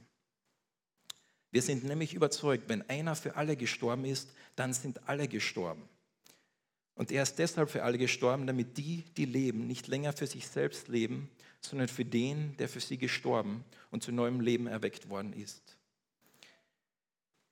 Wir 1.51 1.61
sind 1.61 1.83
nämlich 1.83 2.13
überzeugt, 2.13 2.69
wenn 2.69 2.87
einer 2.89 3.15
für 3.15 3.35
alle 3.35 3.57
gestorben 3.57 4.05
ist, 4.05 4.31
dann 4.55 4.73
sind 4.73 5.09
alle 5.09 5.27
gestorben. 5.27 5.89
Und 6.95 7.11
er 7.11 7.23
ist 7.23 7.37
deshalb 7.37 7.69
für 7.69 7.83
alle 7.83 7.97
gestorben, 7.97 8.47
damit 8.47 8.77
die, 8.77 9.03
die 9.17 9.25
leben, 9.25 9.67
nicht 9.67 9.87
länger 9.87 10.13
für 10.13 10.27
sich 10.27 10.47
selbst 10.47 10.87
leben, 10.87 11.29
sondern 11.59 11.89
für 11.89 12.05
den, 12.05 12.55
der 12.57 12.69
für 12.69 12.79
sie 12.79 12.97
gestorben 12.97 13.65
und 13.91 14.03
zu 14.03 14.13
neuem 14.13 14.39
Leben 14.39 14.67
erweckt 14.67 15.09
worden 15.09 15.33
ist. 15.33 15.77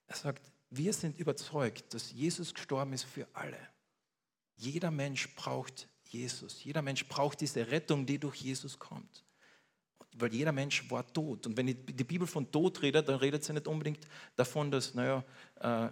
Er 0.08 0.16
sagt, 0.16 0.52
wir 0.70 0.94
sind 0.94 1.18
überzeugt, 1.20 1.94
dass 1.94 2.12
Jesus 2.12 2.54
gestorben 2.54 2.94
ist 2.94 3.04
für 3.04 3.28
alle. 3.34 3.60
Jeder 4.56 4.92
Mensch 4.92 5.34
braucht 5.36 5.88
Jesus. 6.04 6.64
Jeder 6.64 6.82
Mensch 6.82 7.08
braucht 7.08 7.42
diese 7.42 7.70
Rettung, 7.70 8.06
die 8.06 8.20
durch 8.20 8.38
Jesus 8.38 8.78
kommt. 8.78 9.24
Weil 10.16 10.34
jeder 10.34 10.52
Mensch 10.52 10.90
war 10.90 11.06
tot. 11.14 11.46
Und 11.46 11.58
wenn 11.58 11.68
die 11.68 12.04
Bibel 12.04 12.28
von 12.28 12.52
Tod 12.52 12.82
redet, 12.82 13.08
dann 13.08 13.16
redet 13.16 13.44
sie 13.44 13.54
nicht 13.54 13.68
unbedingt 13.68 14.08
davon, 14.36 14.72
dass, 14.72 14.94
naja, 14.94 15.24
äh, 15.60 15.90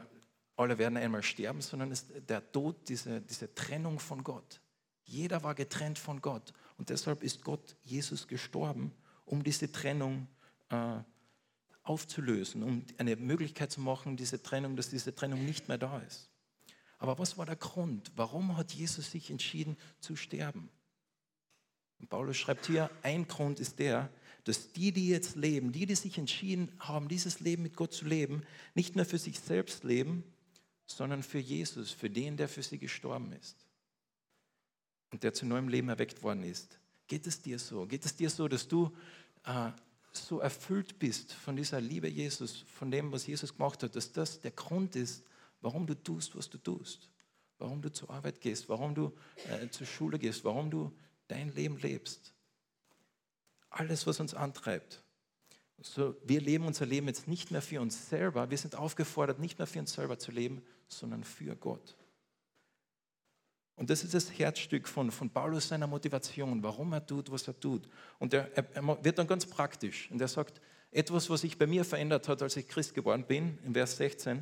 alle 0.58 0.77
werden 0.77 0.98
einmal 0.98 1.22
sterben, 1.22 1.62
sondern 1.62 1.91
es, 1.91 2.05
der 2.08 2.51
Tod, 2.51 2.88
diese, 2.88 3.22
diese 3.22 3.53
Trennung 3.53 4.00
von 4.00 4.24
Gott. 4.24 4.62
Jeder 5.03 5.44
war 5.44 5.53
getrennt 5.53 6.00
von 6.00 6.22
Gott. 6.22 6.53
Und 6.77 6.89
deshalb 6.89 7.24
ist 7.24 7.44
Gott, 7.44 7.75
Jesus, 7.84 8.27
gestorben, 8.27 8.91
um 9.25 9.44
diese 9.44 9.72
Trennung 9.72 10.27
äh, 10.70 11.00
aufzulösen, 11.86 12.63
um 12.63 12.86
eine 12.98 13.15
Möglichkeit 13.15 13.72
zu 13.72 13.80
machen, 13.80 14.18
diese 14.18 14.44
Trennung, 14.44 14.75
dass 14.75 14.89
diese 14.89 15.15
Trennung 15.15 15.46
nicht 15.46 15.70
mehr 15.70 15.77
da 15.77 16.00
ist. 16.00 16.30
Aber 16.98 17.18
was 17.18 17.38
war 17.38 17.46
der 17.46 17.56
Grund? 17.56 18.12
Warum 18.15 18.58
hat 18.58 18.74
Jesus 18.74 19.12
sich 19.12 19.30
entschieden 19.32 19.77
zu 20.00 20.15
sterben? 20.15 20.70
Und 22.00 22.10
Paulus 22.10 22.38
schreibt 22.38 22.65
hier, 22.65 22.89
ein 23.04 23.27
Grund 23.27 23.60
ist 23.60 23.80
der, 23.80 24.10
dass 24.44 24.74
die, 24.74 24.92
die 24.92 25.08
jetzt 25.08 25.36
leben, 25.36 25.72
die, 25.72 25.86
die 25.86 25.96
sich 25.96 26.18
entschieden 26.18 26.72
haben, 26.80 27.08
dieses 27.08 27.39
Leben 27.39 27.63
mit 27.63 27.75
Gott 27.75 27.94
zu 27.94 28.06
leben, 28.06 28.44
nicht 28.74 28.96
mehr 28.96 29.06
für 29.06 29.18
sich 29.18 29.39
selbst 29.39 29.84
leben, 29.84 30.24
sondern 30.88 31.24
für 31.24 31.39
Jesus, 31.39 31.92
für 31.92 32.10
den, 32.10 32.38
der 32.38 32.50
für 32.50 32.62
sie 32.62 32.77
gestorben 32.77 33.32
ist. 33.34 33.65
und 35.12 35.24
der 35.24 35.34
zu 35.34 35.46
neuem 35.46 35.70
Leben 35.70 35.89
erweckt 35.89 36.24
worden 36.24 36.44
ist. 36.44 36.77
Geht 37.08 37.25
es 37.25 37.42
dir 37.42 37.58
so? 37.58 37.86
Geht 37.86 38.06
es 38.06 38.15
dir 38.15 38.30
so, 38.30 38.48
dass 38.48 38.68
du 38.68 38.92
äh, 39.46 39.72
so 40.17 40.39
erfüllt 40.39 41.00
bist 41.00 41.34
von 41.34 41.55
dieser 41.55 41.81
Liebe 41.81 42.07
Jesus, 42.07 42.63
von 42.67 42.91
dem, 42.91 43.12
was 43.12 43.27
Jesus 43.27 43.53
gemacht 43.53 43.84
hat, 43.84 43.95
dass 43.95 44.12
das 44.12 44.41
der 44.41 44.51
Grund 44.51 44.95
ist, 44.95 45.24
warum 45.62 45.86
du 45.86 45.95
tust, 45.95 46.36
was 46.36 46.50
du 46.50 46.57
tust, 46.57 47.10
warum 47.57 47.81
du 47.81 47.91
zur 47.91 48.10
Arbeit 48.10 48.41
gehst, 48.41 48.69
warum 48.69 48.95
du 48.95 49.12
äh, 49.50 49.69
zur 49.69 49.88
Schule 49.88 50.19
gehst, 50.19 50.43
warum 50.43 50.69
du 50.69 50.91
dein 51.27 51.53
Leben 51.53 51.77
lebst. 51.77 52.34
Alles, 53.69 54.05
was 54.07 54.19
uns 54.19 54.34
antreibt. 54.34 55.01
So, 55.81 56.15
wir 56.24 56.39
leben 56.39 56.65
unser 56.65 56.86
Leben 56.86 57.07
jetzt 57.07 57.27
nicht 57.27 57.51
mehr 57.51 57.62
für 57.62 57.81
uns 57.81 58.10
selber, 58.10 58.50
wir 58.50 58.57
sind 58.57 58.75
aufgefordert, 58.75 59.39
nicht 59.39 59.57
mehr 59.57 59.67
für 59.67 59.79
uns 59.79 59.93
selber 59.93 60.17
zu 60.17 60.31
leben, 60.31 60.62
sondern 60.88 61.24
für 61.24 61.55
Gott. 61.55 61.95
Und 63.75 63.89
das 63.89 64.03
ist 64.03 64.13
das 64.13 64.32
Herzstück 64.38 64.88
von, 64.88 65.12
von 65.12 65.29
Paulus 65.29 65.67
seiner 65.67 65.88
Motivation, 65.88 66.63
warum 66.63 66.94
er 66.94 67.05
tut, 67.05 67.29
was 67.32 67.48
er 67.48 67.60
tut. 67.60 67.88
Und 68.20 68.34
er, 68.34 68.50
er, 68.55 68.65
er 68.74 69.03
wird 69.03 69.17
dann 69.17 69.27
ganz 69.27 69.46
praktisch. 69.46 70.10
Und 70.12 70.22
er 70.22 70.29
sagt, 70.29 70.62
etwas, 70.91 71.29
was 71.29 71.41
sich 71.41 71.58
bei 71.58 71.67
mir 71.67 71.84
verändert 71.84 72.27
hat, 72.29 72.41
als 72.41 72.55
ich 72.55 72.67
Christ 72.67 72.94
geworden 72.94 73.25
bin, 73.27 73.58
in 73.65 73.74
Vers 73.74 73.98
16, 73.98 74.41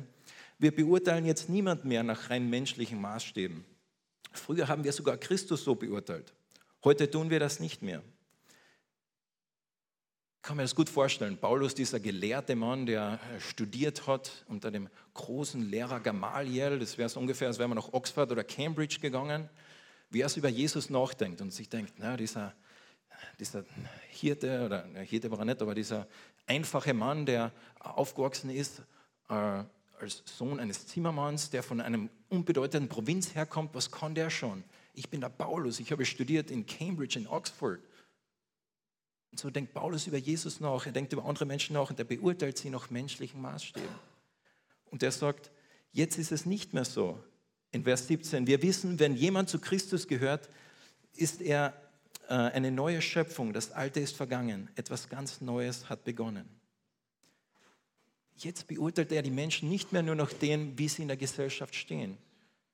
wir 0.58 0.74
beurteilen 0.74 1.26
jetzt 1.26 1.48
niemand 1.48 1.84
mehr 1.84 2.04
nach 2.04 2.30
rein 2.30 2.48
menschlichen 2.48 3.00
Maßstäben. 3.00 3.64
Früher 4.32 4.68
haben 4.68 4.84
wir 4.84 4.92
sogar 4.92 5.16
Christus 5.16 5.64
so 5.64 5.74
beurteilt. 5.74 6.32
Heute 6.84 7.10
tun 7.10 7.30
wir 7.30 7.40
das 7.40 7.58
nicht 7.58 7.82
mehr 7.82 8.02
kann 10.44 10.58
mir 10.58 10.62
das 10.62 10.74
gut 10.74 10.90
vorstellen. 10.90 11.38
Paulus, 11.38 11.74
dieser 11.74 11.98
gelehrte 11.98 12.54
Mann, 12.54 12.84
der 12.84 13.18
äh, 13.34 13.40
studiert 13.40 14.06
hat 14.06 14.44
unter 14.46 14.70
dem 14.70 14.90
großen 15.14 15.62
Lehrer 15.62 16.00
Gamaliel, 16.00 16.78
das 16.78 16.98
wäre 16.98 17.08
so 17.08 17.18
ungefähr, 17.18 17.48
als 17.48 17.58
wäre 17.58 17.66
man 17.66 17.78
nach 17.78 17.94
Oxford 17.94 18.30
oder 18.30 18.44
Cambridge 18.44 18.98
gegangen, 19.00 19.48
wie 20.10 20.20
er 20.20 20.26
es 20.26 20.36
über 20.36 20.50
Jesus 20.50 20.90
nachdenkt 20.90 21.40
und 21.40 21.50
sich 21.50 21.70
denkt, 21.70 21.94
na, 21.96 22.18
dieser, 22.18 22.52
dieser 23.40 23.64
Hirte, 24.10 24.66
oder 24.66 24.84
Hirte 25.04 25.30
war 25.30 25.38
er 25.38 25.46
nicht, 25.46 25.62
aber 25.62 25.74
dieser 25.74 26.06
einfache 26.46 26.92
Mann, 26.92 27.24
der 27.24 27.50
aufgewachsen 27.80 28.50
ist 28.50 28.82
äh, 29.30 29.64
als 29.98 30.22
Sohn 30.26 30.60
eines 30.60 30.86
Zimmermanns, 30.86 31.48
der 31.48 31.62
von 31.62 31.80
einem 31.80 32.10
unbedeutenden 32.28 32.90
Provinz 32.90 33.34
herkommt, 33.34 33.70
was 33.72 33.90
kann 33.90 34.14
der 34.14 34.28
schon? 34.28 34.62
Ich 34.92 35.08
bin 35.08 35.22
der 35.22 35.30
Paulus, 35.30 35.80
ich 35.80 35.90
habe 35.90 36.04
studiert 36.04 36.50
in 36.50 36.66
Cambridge, 36.66 37.18
in 37.18 37.26
Oxford. 37.26 37.80
Und 39.34 39.40
so 39.40 39.50
denkt 39.50 39.74
Paulus 39.74 40.06
über 40.06 40.16
Jesus 40.16 40.60
nach, 40.60 40.86
er 40.86 40.92
denkt 40.92 41.12
über 41.12 41.24
andere 41.24 41.44
Menschen 41.44 41.72
nach 41.74 41.90
und 41.90 41.98
er 41.98 42.04
beurteilt 42.04 42.56
sie 42.56 42.70
nach 42.70 42.90
menschlichen 42.90 43.42
Maßstäben. 43.42 43.88
Und 44.92 45.02
er 45.02 45.10
sagt, 45.10 45.50
jetzt 45.90 46.18
ist 46.18 46.30
es 46.30 46.46
nicht 46.46 46.72
mehr 46.72 46.84
so. 46.84 47.18
In 47.72 47.82
Vers 47.82 48.06
17, 48.06 48.46
wir 48.46 48.62
wissen, 48.62 49.00
wenn 49.00 49.16
jemand 49.16 49.48
zu 49.48 49.58
Christus 49.58 50.06
gehört, 50.06 50.48
ist 51.16 51.42
er 51.42 51.74
äh, 52.28 52.34
eine 52.34 52.70
neue 52.70 53.02
Schöpfung. 53.02 53.52
Das 53.52 53.72
Alte 53.72 53.98
ist 53.98 54.14
vergangen. 54.14 54.70
Etwas 54.76 55.08
ganz 55.08 55.40
Neues 55.40 55.88
hat 55.88 56.04
begonnen. 56.04 56.48
Jetzt 58.36 58.68
beurteilt 58.68 59.10
er 59.10 59.22
die 59.22 59.32
Menschen 59.32 59.68
nicht 59.68 59.92
mehr 59.92 60.04
nur 60.04 60.14
nach 60.14 60.32
dem, 60.32 60.78
wie 60.78 60.86
sie 60.86 61.02
in 61.02 61.08
der 61.08 61.16
Gesellschaft 61.16 61.74
stehen. 61.74 62.18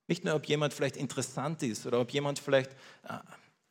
Nicht 0.08 0.26
nur, 0.26 0.34
ob 0.34 0.44
jemand 0.44 0.74
vielleicht 0.74 0.98
interessant 0.98 1.62
ist 1.62 1.86
oder 1.86 2.02
ob 2.02 2.10
jemand 2.10 2.38
vielleicht 2.38 2.72
äh, 3.04 3.16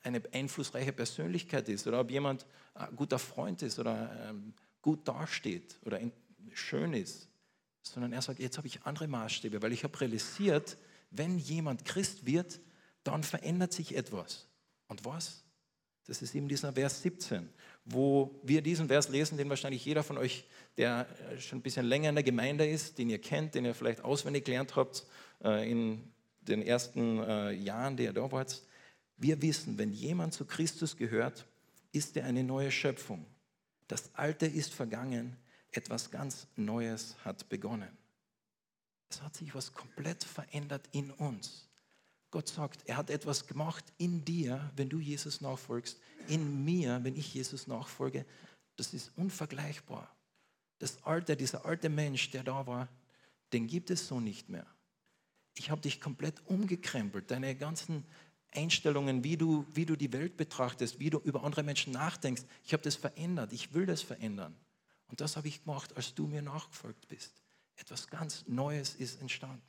eine 0.03 0.21
einflussreiche 0.31 0.93
Persönlichkeit 0.93 1.69
ist 1.69 1.87
oder 1.87 1.99
ob 1.99 2.11
jemand 2.11 2.45
ein 2.73 2.95
guter 2.95 3.19
Freund 3.19 3.61
ist 3.61 3.79
oder 3.79 4.29
ähm, 4.29 4.53
gut 4.81 5.07
dasteht 5.07 5.79
oder 5.85 5.99
schön 6.53 6.93
ist, 6.93 7.27
sondern 7.81 8.13
er 8.13 8.21
sagt, 8.21 8.39
jetzt 8.39 8.57
habe 8.57 8.67
ich 8.67 8.83
andere 8.83 9.07
Maßstäbe, 9.07 9.61
weil 9.61 9.73
ich 9.73 9.83
habe 9.83 9.99
realisiert, 9.99 10.77
wenn 11.11 11.37
jemand 11.37 11.85
Christ 11.85 12.25
wird, 12.25 12.59
dann 13.03 13.23
verändert 13.23 13.73
sich 13.73 13.95
etwas. 13.95 14.47
Und 14.87 15.05
was? 15.05 15.43
Das 16.05 16.21
ist 16.21 16.33
eben 16.33 16.47
dieser 16.47 16.73
Vers 16.73 17.01
17, 17.03 17.47
wo 17.85 18.39
wir 18.43 18.61
diesen 18.61 18.87
Vers 18.87 19.09
lesen, 19.09 19.37
den 19.37 19.49
wahrscheinlich 19.49 19.85
jeder 19.85 20.03
von 20.03 20.17
euch, 20.17 20.45
der 20.77 21.07
äh, 21.31 21.39
schon 21.39 21.59
ein 21.59 21.61
bisschen 21.61 21.85
länger 21.85 22.09
in 22.09 22.15
der 22.15 22.23
Gemeinde 22.23 22.67
ist, 22.67 22.97
den 22.97 23.09
ihr 23.09 23.19
kennt, 23.19 23.53
den 23.53 23.65
ihr 23.65 23.75
vielleicht 23.75 24.03
auswendig 24.03 24.45
gelernt 24.45 24.75
habt 24.75 25.05
äh, 25.43 25.69
in 25.69 26.11
den 26.41 26.63
ersten 26.63 27.19
äh, 27.19 27.51
Jahren, 27.51 27.95
die 27.95 28.03
ihr 28.03 28.13
da 28.13 28.31
wart. 28.31 28.61
Wir 29.19 29.41
wissen, 29.41 29.77
wenn 29.77 29.91
jemand 29.91 30.33
zu 30.33 30.45
Christus 30.45 30.95
gehört, 30.95 31.45
ist 31.91 32.15
er 32.15 32.25
eine 32.25 32.43
neue 32.43 32.71
Schöpfung. 32.71 33.25
Das 33.87 34.15
Alte 34.15 34.45
ist 34.45 34.73
vergangen, 34.73 35.35
etwas 35.71 36.09
ganz 36.09 36.47
Neues 36.55 37.15
hat 37.25 37.49
begonnen. 37.49 37.89
Es 39.09 39.21
hat 39.21 39.35
sich 39.35 39.53
was 39.53 39.73
komplett 39.73 40.23
verändert 40.23 40.87
in 40.93 41.11
uns. 41.11 41.67
Gott 42.31 42.47
sagt, 42.47 42.87
er 42.87 42.95
hat 42.95 43.09
etwas 43.09 43.47
gemacht 43.47 43.83
in 43.97 44.23
dir, 44.23 44.71
wenn 44.75 44.87
du 44.87 44.99
Jesus 44.99 45.41
nachfolgst, 45.41 45.99
in 46.27 46.63
mir, 46.63 47.03
wenn 47.03 47.15
ich 47.15 47.33
Jesus 47.33 47.67
nachfolge. 47.67 48.25
Das 48.77 48.93
ist 48.93 49.11
unvergleichbar. 49.17 50.15
Das 50.77 51.03
alte, 51.03 51.35
dieser 51.35 51.65
alte 51.65 51.89
Mensch, 51.89 52.29
der 52.31 52.43
da 52.43 52.67
war, 52.67 52.87
den 53.51 53.67
gibt 53.67 53.89
es 53.89 54.07
so 54.07 54.19
nicht 54.19 54.47
mehr. 54.47 54.67
Ich 55.55 55.71
habe 55.71 55.81
dich 55.81 55.99
komplett 55.99 56.45
umgekrempelt. 56.45 57.31
Deine 57.31 57.55
ganzen 57.55 58.05
Einstellungen, 58.51 59.23
wie 59.23 59.37
du, 59.37 59.65
wie 59.73 59.85
du 59.85 59.95
die 59.95 60.11
Welt 60.11 60.37
betrachtest, 60.37 60.99
wie 60.99 61.09
du 61.09 61.19
über 61.19 61.43
andere 61.43 61.63
Menschen 61.63 61.93
nachdenkst. 61.93 62.43
Ich 62.63 62.73
habe 62.73 62.83
das 62.83 62.95
verändert, 62.95 63.53
ich 63.53 63.73
will 63.73 63.85
das 63.85 64.01
verändern. 64.01 64.55
Und 65.07 65.21
das 65.21 65.37
habe 65.37 65.47
ich 65.47 65.63
gemacht, 65.63 65.95
als 65.95 66.13
du 66.13 66.27
mir 66.27 66.41
nachgefolgt 66.41 67.07
bist. 67.07 67.33
Etwas 67.75 68.07
ganz 68.07 68.43
Neues 68.47 68.95
ist 68.95 69.21
entstanden. 69.21 69.61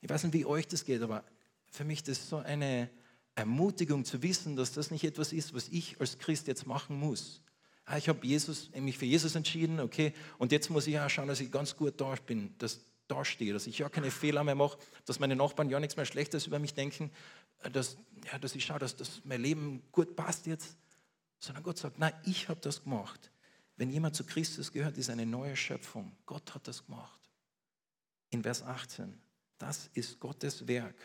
Ich 0.00 0.08
weiß 0.08 0.24
nicht, 0.24 0.32
wie 0.34 0.46
euch 0.46 0.66
das 0.68 0.84
geht, 0.84 1.02
aber 1.02 1.24
für 1.70 1.84
mich 1.84 2.00
ist 2.00 2.08
das 2.08 2.28
so 2.28 2.38
eine 2.38 2.90
Ermutigung 3.34 4.04
zu 4.04 4.22
wissen, 4.22 4.56
dass 4.56 4.72
das 4.72 4.90
nicht 4.90 5.04
etwas 5.04 5.32
ist, 5.32 5.54
was 5.54 5.68
ich 5.68 6.00
als 6.00 6.18
Christ 6.18 6.46
jetzt 6.46 6.66
machen 6.66 6.98
muss. 6.98 7.42
Ah, 7.84 7.96
ich 7.96 8.08
habe 8.08 8.26
Jesus, 8.26 8.70
mich 8.74 8.98
für 8.98 9.06
Jesus 9.06 9.34
entschieden, 9.34 9.80
okay, 9.80 10.12
und 10.36 10.52
jetzt 10.52 10.68
muss 10.68 10.86
ich 10.86 10.98
auch 10.98 11.08
schauen, 11.08 11.28
dass 11.28 11.40
ich 11.40 11.50
ganz 11.50 11.74
gut 11.74 12.00
da 12.00 12.14
bin, 12.26 12.54
dass 12.58 12.80
dastehe, 13.08 13.52
dass 13.52 13.66
ich 13.66 13.78
ja 13.78 13.88
keine 13.88 14.10
Fehler 14.10 14.44
mehr 14.44 14.54
mache, 14.54 14.78
dass 15.04 15.18
meine 15.18 15.36
Nachbarn 15.36 15.70
ja 15.70 15.80
nichts 15.80 15.96
mehr 15.96 16.06
Schlechtes 16.06 16.46
über 16.46 16.58
mich 16.58 16.74
denken, 16.74 17.10
äh, 17.62 17.70
dass, 17.70 17.96
ja, 18.30 18.38
dass 18.38 18.54
ich 18.54 18.64
schaue, 18.64 18.78
dass, 18.78 18.96
dass 18.96 19.22
mein 19.24 19.42
Leben 19.42 19.82
gut 19.92 20.14
passt 20.14 20.46
jetzt, 20.46 20.76
sondern 21.40 21.64
Gott 21.64 21.78
sagt, 21.78 21.98
nein, 21.98 22.12
ich 22.24 22.48
habe 22.48 22.60
das 22.60 22.84
gemacht. 22.84 23.30
Wenn 23.76 23.90
jemand 23.90 24.16
zu 24.16 24.24
Christus 24.24 24.72
gehört, 24.72 24.98
ist 24.98 25.08
eine 25.08 25.24
neue 25.24 25.56
Schöpfung. 25.56 26.16
Gott 26.26 26.54
hat 26.54 26.66
das 26.66 26.84
gemacht. 26.84 27.20
In 28.30 28.42
Vers 28.42 28.62
18, 28.62 29.18
das 29.56 29.88
ist 29.94 30.18
Gottes 30.18 30.66
Werk. 30.66 30.96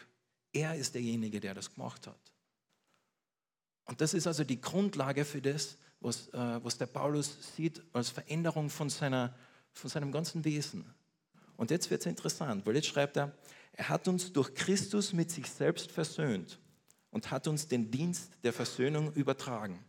Er 0.51 0.75
ist 0.75 0.93
derjenige, 0.95 1.39
der 1.39 1.53
das 1.53 1.74
gemacht 1.74 2.07
hat. 2.07 2.19
Und 3.86 4.01
das 4.01 4.13
ist 4.13 4.27
also 4.27 4.43
die 4.43 4.60
Grundlage 4.60 5.25
für 5.25 5.41
das, 5.41 5.77
was, 6.00 6.29
äh, 6.29 6.63
was 6.63 6.77
der 6.77 6.86
Paulus 6.88 7.55
sieht 7.55 7.81
als 7.93 8.10
Veränderung 8.10 8.69
von, 8.69 8.89
seiner, 8.89 9.36
von 9.72 9.89
seinem 9.89 10.12
ganzen 10.12 10.43
Wesen. 10.43 10.93
Und 11.57 11.72
jetzt 11.72 11.89
wird 11.89 12.01
es 12.01 12.07
interessant, 12.07 12.65
weil 12.65 12.75
jetzt 12.75 12.88
schreibt 12.88 13.17
er, 13.17 13.31
er 13.74 13.89
hat 13.89 14.07
uns 14.07 14.33
durch 14.33 14.53
Christus 14.53 15.13
mit 15.13 15.31
sich 15.31 15.48
selbst 15.50 15.91
versöhnt 15.91 16.60
und 17.10 17.31
hat 17.31 17.48
uns 17.48 17.67
den 17.67 17.91
Dienst 17.91 18.31
der 18.43 18.53
Versöhnung 18.53 19.13
übertragen. 19.13 19.83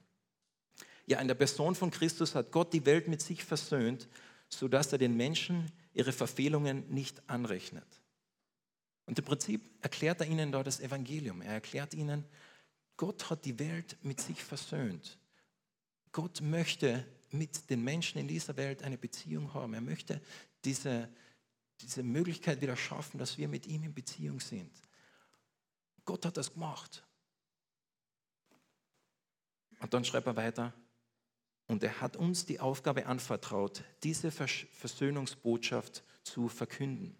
Ja, 1.06 1.21
in 1.21 1.28
der 1.28 1.35
Person 1.35 1.75
von 1.75 1.90
Christus 1.90 2.35
hat 2.35 2.50
Gott 2.50 2.73
die 2.73 2.87
Welt 2.87 3.09
mit 3.09 3.21
sich 3.21 3.44
versöhnt, 3.44 4.09
sodass 4.49 4.92
er 4.92 4.99
den 4.99 5.16
Menschen 5.16 5.71
ihre 5.92 6.12
Verfehlungen 6.12 6.88
nicht 6.88 7.23
anrechnet. 7.28 7.87
Und 9.06 9.18
im 9.18 9.25
Prinzip 9.25 9.71
erklärt 9.83 10.21
er 10.21 10.26
ihnen 10.26 10.50
da 10.50 10.62
das 10.62 10.80
Evangelium. 10.80 11.42
Er 11.42 11.52
erklärt 11.52 11.92
ihnen, 11.92 12.25
Gott 12.97 13.28
hat 13.28 13.44
die 13.44 13.59
Welt 13.59 13.97
mit 14.02 14.21
sich 14.21 14.42
versöhnt. 14.42 15.18
Gott 16.12 16.40
möchte 16.40 17.04
mit 17.30 17.68
den 17.68 17.83
Menschen 17.83 18.18
in 18.18 18.28
dieser 18.28 18.56
Welt 18.56 18.83
eine 18.83 18.97
Beziehung 18.97 19.52
haben. 19.52 19.75
Er 19.75 19.80
möchte 19.80 20.21
diese, 20.64 21.09
diese 21.85 22.03
Möglichkeit 22.03 22.61
wieder 22.61 22.76
schaffen, 22.76 23.19
dass 23.19 23.38
wir 23.38 23.49
mit 23.49 23.67
ihm 23.67 23.83
in 23.85 23.95
Beziehung 23.95 24.41
sind. 24.41 24.73
Gott 26.05 26.26
hat 26.26 26.37
das 26.37 26.53
gemacht. 26.53 27.05
Und 29.81 29.93
dann 29.93 30.05
schreibt 30.05 30.26
er 30.26 30.37
weiter, 30.37 30.73
und 31.67 31.83
er 31.83 32.00
hat 32.00 32.17
uns 32.17 32.45
die 32.45 32.61
Aufgabe 32.61 33.07
anvertraut, 33.07 33.83
diese 34.03 34.31
Versöhnungsbotschaft 34.31 36.05
zu 36.23 36.49
verkünden. 36.49 37.17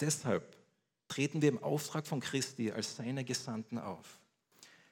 Deshalb 0.00 0.56
treten 1.06 1.40
wir 1.40 1.48
im 1.48 1.62
Auftrag 1.62 2.06
von 2.06 2.20
Christi 2.20 2.70
als 2.70 2.96
seine 2.96 3.24
Gesandten 3.24 3.78
auf. 3.78 4.18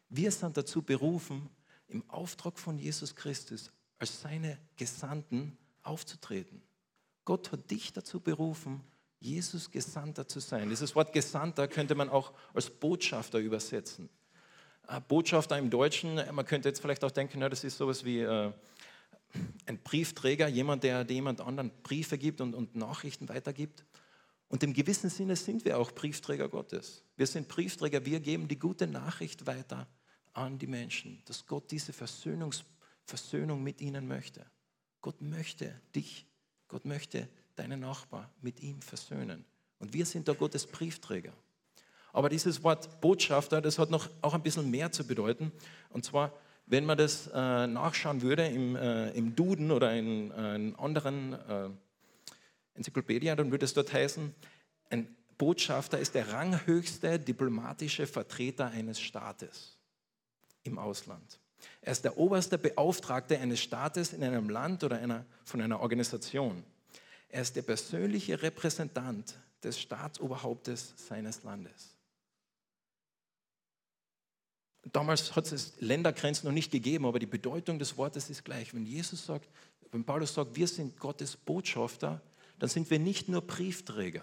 Wir 0.08 0.30
sind 0.30 0.56
dazu 0.56 0.82
berufen, 0.82 1.50
im 1.88 2.08
Auftrag 2.08 2.58
von 2.58 2.78
Jesus 2.78 3.14
Christus 3.14 3.70
als 3.98 4.20
seine 4.20 4.58
Gesandten 4.76 5.56
aufzutreten. 5.82 6.62
Gott 7.26 7.52
hat 7.52 7.70
dich 7.70 7.92
dazu 7.92 8.20
berufen, 8.20 8.82
Jesus 9.20 9.70
Gesandter 9.70 10.26
zu 10.26 10.40
sein. 10.40 10.70
Dieses 10.70 10.94
Wort 10.94 11.12
Gesandter 11.12 11.68
könnte 11.68 11.94
man 11.94 12.08
auch 12.08 12.32
als 12.54 12.70
Botschafter 12.70 13.38
übersetzen. 13.38 14.08
Äh, 14.88 15.00
Botschafter 15.06 15.58
im 15.58 15.68
Deutschen, 15.68 16.14
man 16.32 16.46
könnte 16.46 16.70
jetzt 16.70 16.80
vielleicht 16.80 17.04
auch 17.04 17.10
denken, 17.10 17.40
das 17.40 17.64
ist 17.64 17.76
sowas 17.76 18.04
wie 18.04 18.20
äh, 18.20 18.50
ein 19.66 19.78
Briefträger, 19.82 20.48
jemand, 20.48 20.84
der 20.84 21.02
jemand 21.02 21.42
anderen 21.42 21.70
Briefe 21.82 22.16
gibt 22.16 22.40
und, 22.40 22.54
und 22.54 22.74
Nachrichten 22.74 23.28
weitergibt. 23.28 23.84
Und 24.48 24.62
im 24.62 24.72
gewissen 24.72 25.10
Sinne 25.10 25.36
sind 25.36 25.64
wir 25.64 25.78
auch 25.78 25.90
Briefträger 25.90 26.48
Gottes. 26.48 27.02
Wir 27.16 27.26
sind 27.26 27.48
Briefträger, 27.48 28.06
wir 28.06 28.20
geben 28.20 28.48
die 28.48 28.58
gute 28.58 28.86
Nachricht 28.86 29.46
weiter 29.46 29.88
an 30.32 30.58
die 30.58 30.68
Menschen, 30.68 31.20
dass 31.26 31.44
Gott 31.44 31.70
diese 31.70 31.92
Versöhnungs 31.92 32.64
Versöhnung 33.04 33.62
mit 33.62 33.80
ihnen 33.80 34.08
möchte. 34.08 34.44
Gott 35.00 35.20
möchte 35.20 35.80
dich, 35.94 36.25
Gott 36.68 36.84
möchte 36.84 37.28
deinen 37.54 37.80
Nachbar 37.80 38.30
mit 38.42 38.60
ihm 38.60 38.80
versöhnen. 38.80 39.44
Und 39.78 39.92
wir 39.92 40.06
sind 40.06 40.28
da 40.28 40.32
Gottes 40.32 40.66
Briefträger. 40.66 41.32
Aber 42.12 42.28
dieses 42.28 42.62
Wort 42.62 43.00
Botschafter, 43.00 43.60
das 43.60 43.78
hat 43.78 43.90
noch 43.90 44.08
auch 44.22 44.34
ein 44.34 44.42
bisschen 44.42 44.70
mehr 44.70 44.90
zu 44.90 45.06
bedeuten. 45.06 45.52
Und 45.90 46.04
zwar, 46.04 46.32
wenn 46.66 46.86
man 46.86 46.96
das 46.96 47.26
äh, 47.26 47.66
nachschauen 47.66 48.22
würde 48.22 48.46
im, 48.46 48.74
äh, 48.74 49.10
im, 49.10 49.36
Duden 49.36 49.70
oder 49.70 49.94
in, 49.94 50.30
äh, 50.30 50.54
in 50.54 50.74
anderen 50.76 51.34
äh, 51.34 51.68
Enzyklopädien, 52.74 53.36
dann 53.36 53.50
würde 53.50 53.64
es 53.64 53.74
dort 53.74 53.92
heißen, 53.92 54.34
ein 54.90 55.14
Botschafter 55.36 55.98
ist 55.98 56.14
der 56.14 56.32
ranghöchste 56.32 57.18
diplomatische 57.18 58.06
Vertreter 58.06 58.68
eines 58.68 58.98
Staates 58.98 59.76
im 60.62 60.78
Ausland. 60.78 61.38
Er 61.80 61.92
ist 61.92 62.04
der 62.04 62.18
oberste 62.18 62.58
Beauftragte 62.58 63.38
eines 63.38 63.60
Staates 63.60 64.12
in 64.12 64.22
einem 64.22 64.48
Land 64.48 64.84
oder 64.84 64.98
einer, 64.98 65.24
von 65.44 65.60
einer 65.60 65.80
Organisation. 65.80 66.64
Er 67.28 67.42
ist 67.42 67.56
der 67.56 67.62
persönliche 67.62 68.42
Repräsentant 68.42 69.38
des 69.62 69.80
Staatsoberhauptes 69.80 70.94
seines 70.96 71.42
Landes. 71.42 71.96
Damals 74.92 75.34
hat 75.34 75.50
es 75.50 75.74
Ländergrenzen 75.80 76.46
noch 76.46 76.54
nicht 76.54 76.70
gegeben, 76.70 77.06
aber 77.06 77.18
die 77.18 77.26
Bedeutung 77.26 77.78
des 77.78 77.96
Wortes 77.96 78.30
ist 78.30 78.44
gleich. 78.44 78.72
Wenn 78.72 78.86
Jesus 78.86 79.26
sagt, 79.26 79.48
wenn 79.90 80.04
Paulus 80.04 80.34
sagt, 80.34 80.54
wir 80.54 80.68
sind 80.68 80.98
Gottes 80.98 81.36
Botschafter, 81.36 82.20
dann 82.58 82.68
sind 82.68 82.88
wir 82.90 82.98
nicht 82.98 83.28
nur 83.28 83.42
Briefträger. 83.42 84.22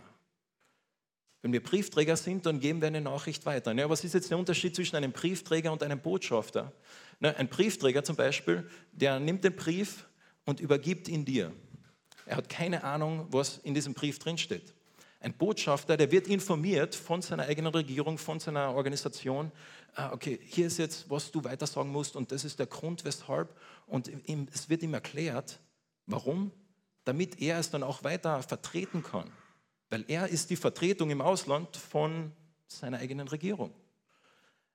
Wenn 1.43 1.51
wir 1.51 1.61
Briefträger 1.61 2.15
sind, 2.15 2.45
dann 2.45 2.61
geben 2.61 2.79
wir 2.79 2.87
eine 2.87 3.01
Nachricht 3.01 3.45
weiter. 3.45 3.73
Ja, 3.73 3.89
was 3.89 4.05
ist 4.05 4.13
jetzt 4.13 4.31
der 4.31 4.37
Unterschied 4.37 4.75
zwischen 4.77 4.95
einem 4.95 5.11
Briefträger 5.11 5.71
und 5.73 5.83
einem 5.83 5.99
Botschafter? 5.99 6.71
ein 7.19 7.47
Briefträger 7.47 8.03
zum 8.03 8.15
Beispiel, 8.15 8.67
der 8.91 9.19
nimmt 9.19 9.43
den 9.43 9.55
Brief 9.55 10.07
und 10.45 10.59
übergibt 10.59 11.07
ihn 11.07 11.23
dir. 11.23 11.53
Er 12.25 12.37
hat 12.37 12.49
keine 12.49 12.83
Ahnung, 12.83 13.27
was 13.29 13.59
in 13.59 13.73
diesem 13.73 13.93
Brief 13.93 14.19
drinsteht. 14.19 14.73
Ein 15.19 15.33
Botschafter, 15.33 15.95
der 15.95 16.11
wird 16.11 16.27
informiert 16.27 16.95
von 16.95 17.21
seiner 17.21 17.43
eigenen 17.43 17.71
Regierung, 17.73 18.17
von 18.17 18.39
seiner 18.39 18.73
Organisation. 18.73 19.51
Ah, 19.95 20.11
okay, 20.11 20.39
hier 20.43 20.67
ist 20.67 20.79
jetzt, 20.79 21.09
was 21.09 21.31
du 21.31 21.43
weitersagen 21.43 21.91
musst 21.91 22.15
und 22.15 22.31
das 22.31 22.43
ist 22.43 22.59
der 22.59 22.67
Grund, 22.67 23.05
weshalb. 23.05 23.55
Und 23.87 24.09
es 24.53 24.69
wird 24.69 24.81
ihm 24.83 24.93
erklärt, 24.93 25.59
warum, 26.07 26.51
damit 27.05 27.41
er 27.41 27.59
es 27.59 27.69
dann 27.69 27.83
auch 27.83 28.03
weiter 28.03 28.41
vertreten 28.43 29.03
kann. 29.03 29.29
Weil 29.93 30.05
er 30.07 30.27
ist 30.27 30.49
die 30.49 30.55
Vertretung 30.55 31.11
im 31.11 31.21
Ausland 31.21 31.77
von 31.77 32.31
seiner 32.65 32.97
eigenen 32.97 33.27
Regierung. 33.27 33.71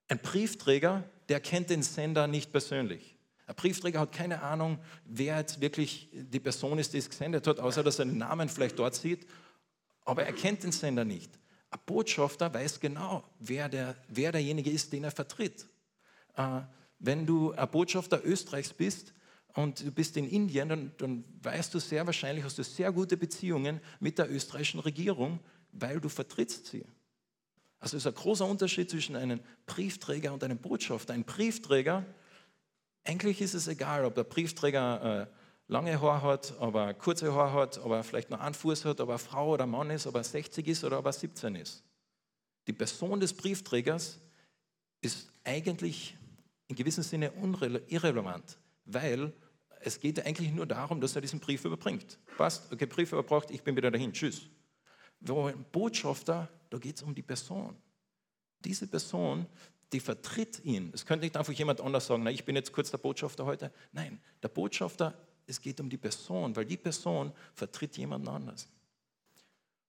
Ein 0.06 0.20
Briefträger, 0.20 1.02
der 1.28 1.40
kennt 1.40 1.70
den 1.70 1.82
Sender 1.82 2.28
nicht 2.28 2.52
persönlich. 2.52 3.16
Ein 3.48 3.56
Briefträger 3.56 3.98
hat 3.98 4.12
keine 4.12 4.42
Ahnung, 4.42 4.78
wer 5.04 5.38
jetzt 5.38 5.60
wirklich 5.60 6.08
die 6.12 6.38
Person 6.38 6.78
ist, 6.78 6.92
die 6.92 6.98
es 6.98 7.10
gesendet 7.10 7.48
hat, 7.48 7.58
außer 7.58 7.82
dass 7.82 7.98
er 7.98 8.04
den 8.04 8.18
Namen 8.18 8.48
vielleicht 8.48 8.78
dort 8.78 8.94
sieht, 8.94 9.26
aber 10.04 10.22
er 10.22 10.32
kennt 10.32 10.62
den 10.62 10.70
Sender 10.70 11.04
nicht. 11.04 11.37
Ein 11.70 11.80
Botschafter 11.84 12.54
weiß 12.54 12.78
genau, 12.78 13.25
wer, 13.40 13.68
der, 13.68 13.96
wer 14.06 14.30
derjenige 14.30 14.70
ist, 14.70 14.92
den 14.92 15.02
er 15.02 15.10
vertritt. 15.10 15.66
Äh, 16.37 16.60
wenn 17.00 17.26
du 17.26 17.50
ein 17.54 17.68
Botschafter 17.68 18.25
Österreichs 18.25 18.72
bist, 18.72 19.12
und 19.59 19.81
du 19.81 19.91
bist 19.91 20.17
in 20.17 20.29
Indien, 20.29 20.69
dann, 20.69 20.93
dann 20.99 21.25
weißt 21.43 21.75
du 21.75 21.81
sehr 21.81 22.07
wahrscheinlich, 22.07 22.45
hast 22.45 22.59
du 22.59 22.62
sehr 22.62 22.93
gute 22.93 23.17
Beziehungen 23.17 23.81
mit 23.99 24.17
der 24.17 24.31
österreichischen 24.31 24.79
Regierung, 24.79 25.41
weil 25.73 26.00
du 26.00 26.09
vertrittst 26.09 26.67
sie. 26.67 26.87
Also 27.81 27.97
es 27.97 28.05
ist 28.05 28.07
ein 28.07 28.15
großer 28.15 28.47
Unterschied 28.47 28.88
zwischen 28.88 29.17
einem 29.17 29.41
Briefträger 29.67 30.33
und 30.33 30.45
einem 30.45 30.59
Botschafter. 30.59 31.12
Ein 31.12 31.25
Briefträger, 31.25 32.07
eigentlich 33.03 33.41
ist 33.41 33.55
es 33.55 33.67
egal, 33.67 34.05
ob 34.05 34.15
der 34.15 34.23
Briefträger 34.23 35.23
äh, 35.23 35.27
lange 35.67 36.00
Haar 36.00 36.23
hat, 36.23 36.55
ob 36.61 36.77
er 36.77 36.94
kurze 36.94 37.35
Haar 37.35 37.53
hat, 37.53 37.79
ob 37.79 37.90
er 37.90 38.05
vielleicht 38.05 38.31
nur 38.31 38.40
einen 38.40 38.55
Fuß 38.55 38.85
hat, 38.85 39.01
ob 39.01 39.09
er 39.09 39.18
Frau 39.18 39.55
oder 39.55 39.66
Mann 39.66 39.90
ist, 39.90 40.07
ob 40.07 40.14
er 40.14 40.23
60 40.23 40.68
ist 40.68 40.85
oder 40.85 41.01
ob 41.01 41.07
er 41.07 41.12
17 41.12 41.57
ist. 41.57 41.83
Die 42.68 42.73
Person 42.73 43.18
des 43.18 43.35
Briefträgers 43.35 44.21
ist 45.01 45.33
eigentlich 45.42 46.16
in 46.68 46.77
gewissem 46.77 47.03
Sinne 47.03 47.33
irrelevant, 47.88 48.57
weil 48.85 49.33
es 49.81 50.01
geht 50.01 50.25
eigentlich 50.25 50.53
nur 50.53 50.67
darum, 50.67 51.01
dass 51.01 51.14
er 51.14 51.23
diesen 51.23 51.41
Brief 51.41 51.64
überbringt. 51.64 52.19
Passt, 52.37 52.73
okay, 52.73 52.87
Brief 52.87 53.12
überbracht, 53.12 53.51
ich 53.51 53.62
bin 53.62 53.77
wieder 53.77 53.91
dahin, 53.91 54.12
tschüss. 54.12 54.49
Wo 55.21 55.47
ein 55.47 55.64
Botschafter, 55.73 56.49
da 56.71 56.79
geht 56.79 56.97
es 56.97 57.03
um 57.03 57.14
die 57.14 57.23
Person. 57.23 57.77
Diese 58.64 58.87
Person, 58.87 59.47
die 59.93 60.01
vertritt 60.01 60.64
ihn. 60.64 60.91
Es 60.93 61.07
könnte 61.07 61.25
nicht 61.25 61.37
einfach 61.37 61.53
jemand 61.53 61.81
anders 61.81 62.07
sagen, 62.07 62.23
na, 62.23 62.31
ich 62.31 62.45
bin 62.45 62.57
jetzt 62.57 62.73
kurz 62.73 62.91
der 62.91 62.99
Botschafter 62.99 63.45
heute. 63.45 63.73
Nein, 63.93 64.21
der 64.43 64.49
Botschafter, 64.49 65.14
es 65.47 65.61
geht 65.61 65.81
um 65.81 65.88
die 65.88 65.97
Person, 65.97 66.55
weil 66.57 66.67
die 66.67 66.77
Person 66.77 67.33
vertritt 67.55 67.97
jemanden 67.97 68.29
anders. 68.29 68.69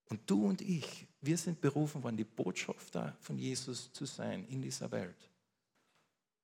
Und 0.10 0.28
du 0.30 0.47
und 0.47 0.62
ich, 0.62 1.08
wir 1.21 1.38
sind 1.38 1.62
berufen 1.62 2.04
worden, 2.04 2.17
die 2.17 2.23
Botschafter 2.23 3.15
von 3.19 3.38
Jesus 3.38 3.91
zu 3.91 4.06
sein 4.06 4.45
in 4.45 4.62
dieser 4.62 4.91
Welt. 4.91 5.30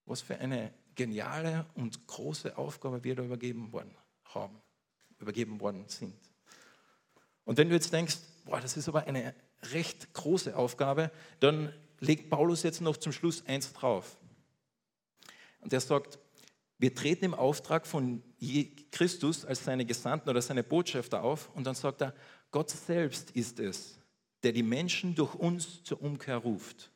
Was 0.05 0.21
für 0.21 0.37
eine 0.37 0.71
geniale 0.95 1.65
und 1.75 2.07
große 2.07 2.57
Aufgabe 2.57 3.03
wir 3.03 3.15
da 3.15 3.23
übergeben 3.23 3.71
worden 3.71 3.95
haben, 4.25 4.61
übergeben 5.19 5.59
worden 5.59 5.85
sind. 5.87 6.15
Und 7.43 7.57
wenn 7.57 7.69
du 7.69 7.75
jetzt 7.75 7.93
denkst, 7.93 8.17
boah, 8.45 8.59
das 8.59 8.77
ist 8.77 8.87
aber 8.87 9.05
eine 9.05 9.35
recht 9.71 10.13
große 10.13 10.55
Aufgabe, 10.55 11.11
dann 11.39 11.73
legt 11.99 12.29
Paulus 12.29 12.63
jetzt 12.63 12.81
noch 12.81 12.97
zum 12.97 13.11
Schluss 13.11 13.45
eins 13.45 13.71
drauf. 13.73 14.17
Und 15.61 15.73
er 15.73 15.79
sagt, 15.79 16.19
wir 16.77 16.93
treten 16.93 17.25
im 17.25 17.33
Auftrag 17.33 17.87
von 17.87 18.21
Christus 18.91 19.45
als 19.45 19.63
seine 19.63 19.85
Gesandten 19.85 20.29
oder 20.29 20.41
seine 20.41 20.63
Botschafter 20.63 21.23
auf 21.23 21.49
und 21.55 21.65
dann 21.65 21.75
sagt 21.75 22.01
er, 22.01 22.13
Gott 22.51 22.69
selbst 22.69 23.31
ist 23.31 23.59
es, 23.59 23.97
der 24.43 24.51
die 24.51 24.63
Menschen 24.63 25.15
durch 25.15 25.33
uns 25.35 25.83
zur 25.83 26.01
Umkehr 26.01 26.37
ruft. 26.37 26.91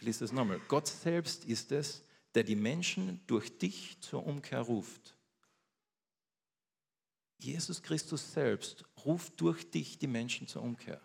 Ich 0.00 0.06
lese 0.06 0.24
es 0.24 0.32
nochmal. 0.32 0.58
Gott 0.66 0.88
selbst 0.88 1.44
ist 1.44 1.72
es, 1.72 2.02
der 2.34 2.42
die 2.42 2.56
Menschen 2.56 3.20
durch 3.26 3.58
dich 3.58 4.00
zur 4.00 4.26
Umkehr 4.26 4.60
ruft. 4.60 5.14
Jesus 7.36 7.82
Christus 7.82 8.32
selbst 8.32 8.86
ruft 9.04 9.38
durch 9.42 9.70
dich 9.70 9.98
die 9.98 10.06
Menschen 10.06 10.48
zur 10.48 10.62
Umkehr. 10.62 11.02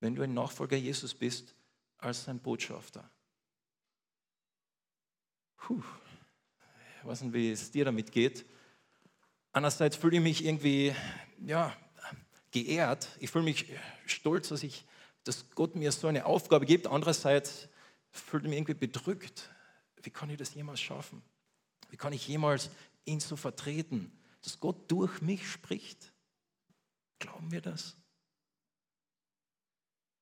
Wenn 0.00 0.14
du 0.14 0.20
ein 0.20 0.34
Nachfolger 0.34 0.76
Jesus 0.76 1.14
bist, 1.14 1.54
als 1.96 2.24
sein 2.24 2.40
Botschafter. 2.40 3.10
Puh. 5.56 5.82
Ich 7.00 7.06
weiß 7.06 7.22
nicht, 7.22 7.32
wie 7.32 7.52
es 7.52 7.70
dir 7.70 7.86
damit 7.86 8.12
geht. 8.12 8.44
Einerseits 9.52 9.96
fühle 9.96 10.18
ich 10.18 10.22
mich 10.22 10.44
irgendwie 10.44 10.94
ja, 11.38 11.74
geehrt. 12.50 13.08
Ich 13.18 13.30
fühle 13.30 13.44
mich 13.44 13.72
stolz, 14.04 14.50
dass 14.50 14.62
ich 14.62 14.84
dass 15.26 15.50
Gott 15.50 15.74
mir 15.74 15.90
so 15.90 16.06
eine 16.06 16.24
Aufgabe 16.24 16.66
gibt. 16.66 16.86
Andererseits 16.86 17.68
fühlt 18.10 18.44
mich 18.44 18.52
irgendwie 18.52 18.74
bedrückt. 18.74 19.50
Wie 20.02 20.10
kann 20.10 20.30
ich 20.30 20.38
das 20.38 20.54
jemals 20.54 20.80
schaffen? 20.80 21.20
Wie 21.90 21.96
kann 21.96 22.12
ich 22.12 22.28
jemals 22.28 22.70
ihn 23.04 23.18
so 23.18 23.34
vertreten, 23.34 24.16
dass 24.42 24.60
Gott 24.60 24.88
durch 24.88 25.20
mich 25.22 25.50
spricht? 25.50 26.12
Glauben 27.18 27.50
wir 27.50 27.60
das? 27.60 27.96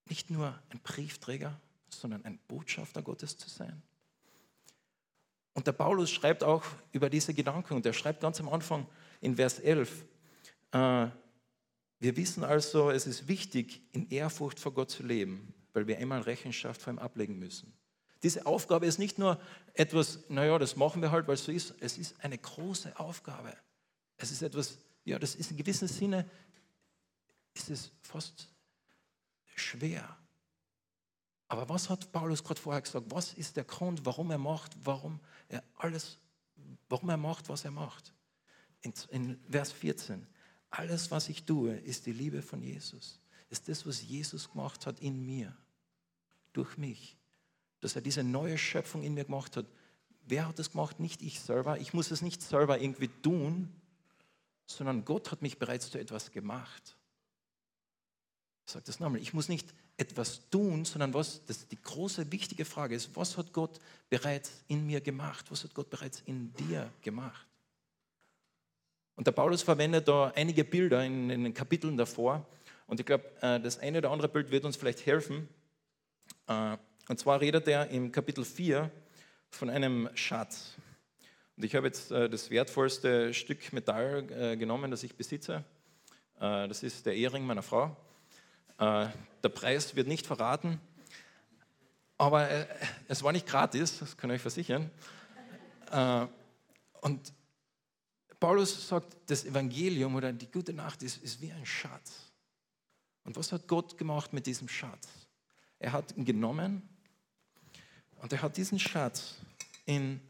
Nicht 0.06 0.30
nur 0.30 0.58
ein 0.70 0.80
Briefträger, 0.80 1.60
sondern 1.90 2.24
ein 2.24 2.38
Botschafter 2.48 3.02
Gottes 3.02 3.36
zu 3.36 3.50
sein. 3.50 3.82
Und 5.52 5.66
der 5.66 5.72
Paulus 5.72 6.10
schreibt 6.10 6.42
auch 6.42 6.64
über 6.92 7.10
diese 7.10 7.34
Gedanken 7.34 7.74
und 7.74 7.84
er 7.84 7.92
schreibt 7.92 8.22
ganz 8.22 8.40
am 8.40 8.48
Anfang 8.48 8.86
in 9.20 9.36
Vers 9.36 9.58
11, 9.58 10.06
äh, 10.72 11.08
wir 12.04 12.18
wissen 12.18 12.44
also, 12.44 12.90
es 12.90 13.06
ist 13.06 13.28
wichtig, 13.28 13.80
in 13.92 14.10
Ehrfurcht 14.10 14.60
vor 14.60 14.74
Gott 14.74 14.90
zu 14.90 15.02
leben, 15.02 15.54
weil 15.72 15.86
wir 15.86 15.96
einmal 15.96 16.20
Rechenschaft 16.20 16.82
vor 16.82 16.92
ihm 16.92 16.98
ablegen 16.98 17.38
müssen. 17.38 17.72
Diese 18.22 18.44
Aufgabe 18.44 18.84
ist 18.84 18.98
nicht 18.98 19.18
nur 19.18 19.40
etwas, 19.72 20.18
naja, 20.28 20.58
das 20.58 20.76
machen 20.76 21.00
wir 21.00 21.10
halt, 21.10 21.26
weil 21.26 21.36
es 21.36 21.46
so 21.46 21.50
ist. 21.50 21.74
Es 21.80 21.96
ist 21.96 22.22
eine 22.22 22.36
große 22.36 23.00
Aufgabe. 23.00 23.56
Es 24.18 24.30
ist 24.30 24.42
etwas, 24.42 24.76
ja, 25.06 25.18
das 25.18 25.34
ist 25.34 25.50
in 25.50 25.56
gewissem 25.56 25.88
Sinne, 25.88 26.28
ist 27.54 27.70
es 27.70 27.90
fast 28.02 28.50
schwer. 29.54 30.18
Aber 31.48 31.66
was 31.70 31.88
hat 31.88 32.12
Paulus 32.12 32.44
gerade 32.44 32.60
vorher 32.60 32.82
gesagt? 32.82 33.06
Was 33.08 33.32
ist 33.32 33.56
der 33.56 33.64
Grund, 33.64 34.04
warum 34.04 34.30
er 34.30 34.36
macht, 34.36 34.72
warum 34.84 35.20
er 35.48 35.64
alles, 35.78 36.18
warum 36.90 37.08
er 37.08 37.16
macht, 37.16 37.48
was 37.48 37.64
er 37.64 37.70
macht? 37.70 38.12
In, 38.82 38.92
in 39.08 39.40
Vers 39.50 39.72
14. 39.72 40.26
Alles, 40.76 41.12
was 41.12 41.28
ich 41.28 41.44
tue, 41.44 41.72
ist 41.72 42.04
die 42.06 42.12
Liebe 42.12 42.42
von 42.42 42.60
Jesus. 42.60 43.20
Ist 43.48 43.68
das, 43.68 43.86
was 43.86 44.02
Jesus 44.02 44.50
gemacht 44.50 44.86
hat 44.86 44.98
in 44.98 45.24
mir, 45.24 45.56
durch 46.52 46.76
mich. 46.76 47.16
Dass 47.80 47.94
er 47.94 48.02
diese 48.02 48.24
neue 48.24 48.58
Schöpfung 48.58 49.04
in 49.04 49.14
mir 49.14 49.24
gemacht 49.24 49.56
hat. 49.56 49.66
Wer 50.26 50.48
hat 50.48 50.58
das 50.58 50.72
gemacht? 50.72 50.98
Nicht 50.98 51.22
ich 51.22 51.38
selber. 51.38 51.78
Ich 51.78 51.94
muss 51.94 52.10
es 52.10 52.22
nicht 52.22 52.42
selber 52.42 52.80
irgendwie 52.80 53.06
tun, 53.22 53.72
sondern 54.66 55.04
Gott 55.04 55.30
hat 55.30 55.42
mich 55.42 55.60
bereits 55.60 55.90
zu 55.90 55.98
etwas 56.00 56.32
gemacht. 56.32 56.96
Ich 58.66 58.72
sage 58.72 58.84
das 58.84 58.98
nochmal, 58.98 59.20
ich 59.20 59.32
muss 59.32 59.48
nicht 59.48 59.72
etwas 59.96 60.50
tun, 60.50 60.84
sondern 60.84 61.14
was, 61.14 61.44
das 61.44 61.68
die 61.68 61.80
große, 61.80 62.32
wichtige 62.32 62.64
Frage 62.64 62.96
ist, 62.96 63.14
was 63.14 63.36
hat 63.36 63.52
Gott 63.52 63.78
bereits 64.10 64.50
in 64.66 64.84
mir 64.86 65.00
gemacht? 65.00 65.44
Was 65.50 65.62
hat 65.62 65.72
Gott 65.72 65.88
bereits 65.88 66.20
in 66.26 66.52
dir 66.54 66.92
gemacht? 67.00 67.46
Und 69.16 69.26
der 69.26 69.32
Paulus 69.32 69.62
verwendet 69.62 70.08
da 70.08 70.32
einige 70.34 70.64
Bilder 70.64 71.04
in, 71.04 71.28
den 71.28 71.54
Kapiteln 71.54 71.96
davor. 71.96 72.46
Und 72.86 73.00
ich 73.00 73.06
glaube, 73.06 73.24
äh, 73.40 73.60
das 73.60 73.78
eine 73.78 73.98
oder 73.98 74.10
andere 74.10 74.28
Bild 74.28 74.50
wird 74.50 74.64
uns 74.64 74.76
vielleicht 74.76 75.06
helfen. 75.06 75.48
Äh, 76.48 76.76
und 77.08 77.18
zwar 77.18 77.40
redet 77.40 77.68
er 77.68 77.88
im 77.88 78.10
Kapitel 78.10 78.44
4 78.44 78.90
von 79.50 79.70
einem 79.70 80.08
Schatz. 80.14 80.74
Und 81.56 81.64
ich 81.64 81.76
habe 81.76 81.86
jetzt 81.86 82.10
äh, 82.10 82.28
das 82.28 82.50
wertvollste 82.50 83.32
Stück 83.32 83.72
Metall 83.72 84.56
genommen, 84.56 84.90
das 84.90 85.02
ich 85.02 85.14
besitze. 85.14 85.64
Das 86.36 86.82
ist 86.82 87.06
der 87.06 87.14
Ehering 87.14 87.46
meiner 87.46 87.62
Frau. 87.62 87.96
Der 88.80 89.48
Preis 89.50 89.94
wird 89.94 90.08
nicht 90.08 90.26
verraten, 90.26 90.80
aber 92.18 92.48
es 93.06 93.22
war 93.22 93.30
nicht 93.30 93.46
gratis, 93.46 94.00
das 94.00 94.16
kann 94.16 94.30
ich 94.30 94.34
euch 94.34 94.42
versichern. 94.42 94.90
Und 97.00 97.32
Paulus 98.44 98.88
sagt, 98.88 99.16
das 99.24 99.46
Evangelium 99.46 100.16
oder 100.16 100.30
die 100.30 100.50
gute 100.50 100.74
Nacht 100.74 101.02
ist, 101.02 101.24
ist 101.24 101.40
wie 101.40 101.50
ein 101.50 101.64
Schatz. 101.64 102.30
Und 103.24 103.34
was 103.36 103.52
hat 103.52 103.66
Gott 103.66 103.96
gemacht 103.96 104.34
mit 104.34 104.44
diesem 104.44 104.68
Schatz? 104.68 105.08
Er 105.78 105.92
hat 105.92 106.14
ihn 106.14 106.26
genommen 106.26 106.82
und 108.16 108.30
er 108.34 108.42
hat 108.42 108.58
diesen 108.58 108.78
Schatz 108.78 109.36
in 109.86 110.20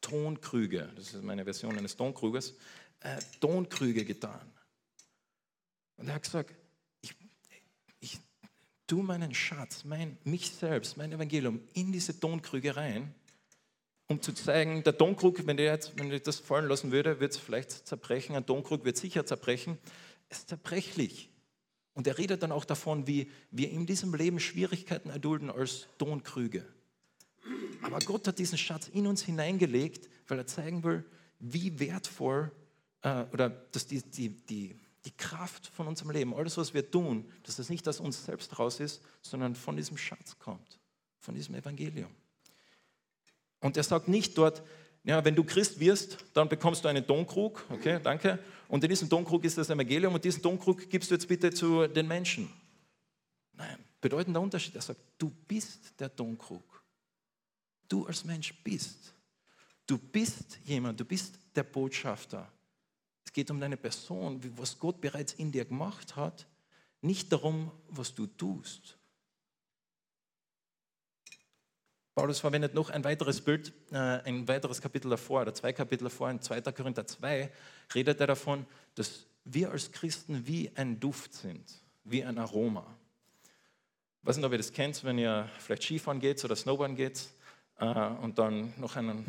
Tonkrüge, 0.00 0.90
das 0.96 1.12
ist 1.12 1.22
meine 1.22 1.44
Version 1.44 1.76
eines 1.76 1.94
Tonkruges, 1.96 2.54
äh, 3.00 3.20
Tonkrüge 3.40 4.06
getan. 4.06 4.50
Und 5.98 6.08
er 6.08 6.14
hat 6.14 6.22
gesagt, 6.22 6.54
ich, 7.02 7.14
ich 8.00 8.20
tue 8.86 9.02
meinen 9.02 9.34
Schatz, 9.34 9.84
mein, 9.84 10.16
mich 10.24 10.50
selbst, 10.50 10.96
mein 10.96 11.12
Evangelium 11.12 11.60
in 11.74 11.92
diese 11.92 12.18
Tonkrüge 12.18 12.74
rein 12.74 13.14
um 14.12 14.22
zu 14.22 14.32
zeigen, 14.32 14.84
der 14.84 14.96
Tonkrug, 14.96 15.46
wenn 15.46 15.58
jetzt, 15.58 15.98
wenn 15.98 16.12
ich 16.12 16.22
das 16.22 16.38
fallen 16.38 16.68
lassen 16.68 16.92
würde, 16.92 17.18
wird 17.18 17.32
es 17.32 17.38
vielleicht 17.38 17.70
zerbrechen. 17.70 18.36
Ein 18.36 18.46
Tonkrug 18.46 18.84
wird 18.84 18.96
sicher 18.96 19.26
zerbrechen. 19.26 19.78
Es 20.28 20.40
ist 20.40 20.48
zerbrechlich. 20.50 21.30
Und 21.94 22.06
er 22.06 22.18
redet 22.18 22.42
dann 22.42 22.52
auch 22.52 22.64
davon, 22.64 23.06
wie 23.06 23.30
wir 23.50 23.70
in 23.70 23.86
diesem 23.86 24.14
Leben 24.14 24.38
Schwierigkeiten 24.38 25.10
erdulden 25.10 25.50
als 25.50 25.88
Tonkrüge. 25.98 26.64
Aber 27.82 27.98
Gott 28.00 28.28
hat 28.28 28.38
diesen 28.38 28.56
Schatz 28.58 28.88
in 28.88 29.06
uns 29.06 29.22
hineingelegt, 29.22 30.08
weil 30.28 30.38
er 30.38 30.46
zeigen 30.46 30.84
will, 30.84 31.04
wie 31.38 31.80
wertvoll 31.80 32.52
äh, 33.02 33.24
oder 33.32 33.50
dass 33.50 33.86
die, 33.86 34.02
die, 34.02 34.28
die, 34.28 34.78
die 35.04 35.10
Kraft 35.16 35.66
von 35.66 35.88
unserem 35.88 36.12
Leben, 36.12 36.34
alles, 36.34 36.56
was 36.56 36.72
wir 36.72 36.88
tun, 36.90 37.30
dass 37.42 37.56
das 37.56 37.68
nicht 37.68 37.88
aus 37.88 37.98
uns 37.98 38.24
selbst 38.24 38.58
raus 38.58 38.78
ist, 38.78 39.02
sondern 39.22 39.54
von 39.54 39.76
diesem 39.76 39.96
Schatz 39.96 40.38
kommt, 40.38 40.78
von 41.18 41.34
diesem 41.34 41.54
Evangelium. 41.54 42.14
Und 43.62 43.76
er 43.76 43.84
sagt 43.84 44.08
nicht 44.08 44.36
dort, 44.36 44.62
ja, 45.04 45.24
wenn 45.24 45.34
du 45.34 45.44
Christ 45.44 45.80
wirst, 45.80 46.18
dann 46.34 46.48
bekommst 46.48 46.84
du 46.84 46.88
einen 46.88 47.06
Tonkrug, 47.06 47.64
okay, 47.70 47.98
danke. 48.02 48.38
Und 48.68 48.84
in 48.84 48.90
diesem 48.90 49.08
Tonkrug 49.08 49.44
ist 49.44 49.56
das 49.56 49.70
Evangelium 49.70 50.14
und 50.14 50.24
diesen 50.24 50.42
Tonkrug 50.42 50.90
gibst 50.90 51.10
du 51.10 51.14
jetzt 51.14 51.26
bitte 51.26 51.52
zu 51.52 51.86
den 51.86 52.06
Menschen. 52.06 52.52
Nein, 53.54 53.78
bedeutender 54.00 54.40
Unterschied. 54.40 54.74
Er 54.74 54.82
sagt, 54.82 55.00
du 55.18 55.30
bist 55.48 55.98
der 55.98 56.14
Tonkrug. 56.14 56.82
Du 57.88 58.06
als 58.06 58.24
Mensch 58.24 58.54
bist. 58.62 59.14
Du 59.86 59.98
bist 59.98 60.58
jemand, 60.64 60.98
du 60.98 61.04
bist 61.04 61.38
der 61.54 61.64
Botschafter. 61.64 62.50
Es 63.24 63.32
geht 63.32 63.50
um 63.50 63.60
deine 63.60 63.76
Person, 63.76 64.40
was 64.56 64.78
Gott 64.78 65.00
bereits 65.00 65.34
in 65.34 65.52
dir 65.52 65.64
gemacht 65.64 66.16
hat, 66.16 66.46
nicht 67.00 67.32
darum, 67.32 67.70
was 67.88 68.14
du 68.14 68.26
tust. 68.26 68.96
Paulus 72.14 72.40
verwendet 72.40 72.74
noch 72.74 72.90
ein 72.90 73.04
weiteres 73.04 73.40
Bild, 73.40 73.72
äh, 73.90 73.96
ein 73.96 74.46
weiteres 74.46 74.82
Kapitel 74.82 75.08
davor, 75.08 75.42
oder 75.42 75.54
zwei 75.54 75.72
Kapitel 75.72 76.04
davor, 76.04 76.30
in 76.30 76.42
2. 76.42 76.60
Korinther 76.72 77.06
2, 77.06 77.50
redet 77.94 78.20
er 78.20 78.26
davon, 78.26 78.66
dass 78.94 79.26
wir 79.44 79.70
als 79.70 79.90
Christen 79.92 80.46
wie 80.46 80.70
ein 80.74 81.00
Duft 81.00 81.32
sind, 81.32 81.64
wie 82.04 82.22
ein 82.22 82.38
Aroma. 82.38 82.86
Ich 84.20 84.28
weiß 84.28 84.36
nicht, 84.36 84.44
ob 84.44 84.52
ihr 84.52 84.58
das 84.58 84.72
kennt, 84.72 85.02
wenn 85.04 85.18
ihr 85.18 85.48
vielleicht 85.58 85.84
Skifahren 85.84 86.20
geht 86.20 86.44
oder 86.44 86.54
Snowboarden 86.54 86.96
geht 86.96 87.28
äh, 87.78 87.84
und 87.84 88.38
dann 88.38 88.74
noch 88.76 88.96
ein 88.96 89.24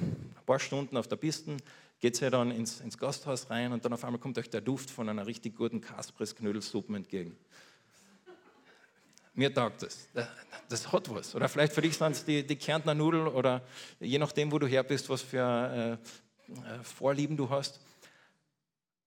paar 0.45 0.59
Stunden 0.59 0.97
auf 0.97 1.07
der 1.07 1.15
Piste 1.15 1.57
geht 2.01 2.21
ihr 2.21 2.29
dann 2.29 2.51
ins, 2.51 2.81
ins, 2.81 2.97
Gasthaus 2.97 3.49
rein 3.49 3.71
und 3.71 3.85
dann 3.85 3.93
auf 3.93 4.03
einmal 4.03 4.19
kommt 4.19 4.37
euch 4.37 4.49
der 4.49 4.59
Duft 4.59 4.91
von 4.91 5.07
einer 5.07 5.25
richtig 5.25 5.55
guten 5.55 5.79
Kaspres-Knödelsuppe 5.79 6.93
entgegen 6.93 7.37
mir 9.33 9.53
taugt 9.53 9.81
das. 9.83 10.09
Das 10.69 10.91
hat 10.91 11.13
was. 11.13 11.35
Oder 11.35 11.49
vielleicht 11.49 11.73
für 11.73 11.81
dich 11.81 11.97
sind 11.97 12.11
es 12.11 12.25
die, 12.25 12.45
die 12.45 12.55
Kärntner 12.55 12.93
Nudeln 12.93 13.27
oder 13.27 13.61
je 13.99 14.17
nachdem, 14.17 14.51
wo 14.51 14.59
du 14.59 14.67
her 14.67 14.83
bist, 14.83 15.09
was 15.09 15.21
für 15.21 15.99
äh, 16.49 16.53
äh, 16.53 16.83
Vorlieben 16.83 17.35
du 17.37 17.49
hast. 17.49 17.79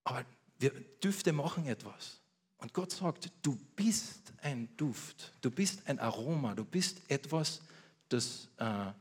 Aber 0.04 0.24
wir, 0.58 0.70
Düfte 1.02 1.32
machen 1.32 1.66
etwas. 1.66 2.20
Und 2.58 2.72
Gott 2.72 2.92
sagt, 2.92 3.30
du 3.42 3.56
bist 3.74 4.32
ein 4.42 4.68
Duft, 4.76 5.32
du 5.40 5.50
bist 5.50 5.82
ein 5.86 5.98
Aroma, 5.98 6.54
du 6.54 6.64
bist 6.64 7.00
etwas, 7.08 7.60
das 8.08 8.48
äh, 8.58 8.92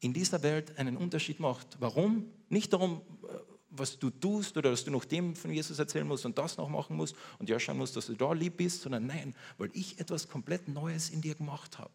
in 0.00 0.12
dieser 0.12 0.42
Welt 0.42 0.76
einen 0.78 0.96
Unterschied 0.96 1.40
macht. 1.40 1.66
Warum? 1.80 2.30
Nicht 2.48 2.72
darum, 2.72 3.02
äh, 3.22 3.55
was 3.78 3.98
du 3.98 4.10
tust 4.10 4.56
oder 4.56 4.70
dass 4.70 4.84
du 4.84 4.90
noch 4.90 5.04
dem 5.04 5.36
von 5.36 5.52
Jesus 5.52 5.78
erzählen 5.78 6.06
musst 6.06 6.26
und 6.26 6.38
das 6.38 6.56
noch 6.56 6.68
machen 6.68 6.96
musst 6.96 7.16
und 7.38 7.48
ja 7.48 7.58
schauen 7.58 7.78
musst, 7.78 7.96
dass 7.96 8.06
du 8.06 8.14
da 8.14 8.32
lieb 8.32 8.56
bist, 8.58 8.82
sondern 8.82 9.06
nein, 9.06 9.34
weil 9.58 9.70
ich 9.72 9.98
etwas 9.98 10.28
komplett 10.28 10.68
Neues 10.68 11.10
in 11.10 11.20
dir 11.20 11.34
gemacht 11.34 11.78
habe. 11.78 11.92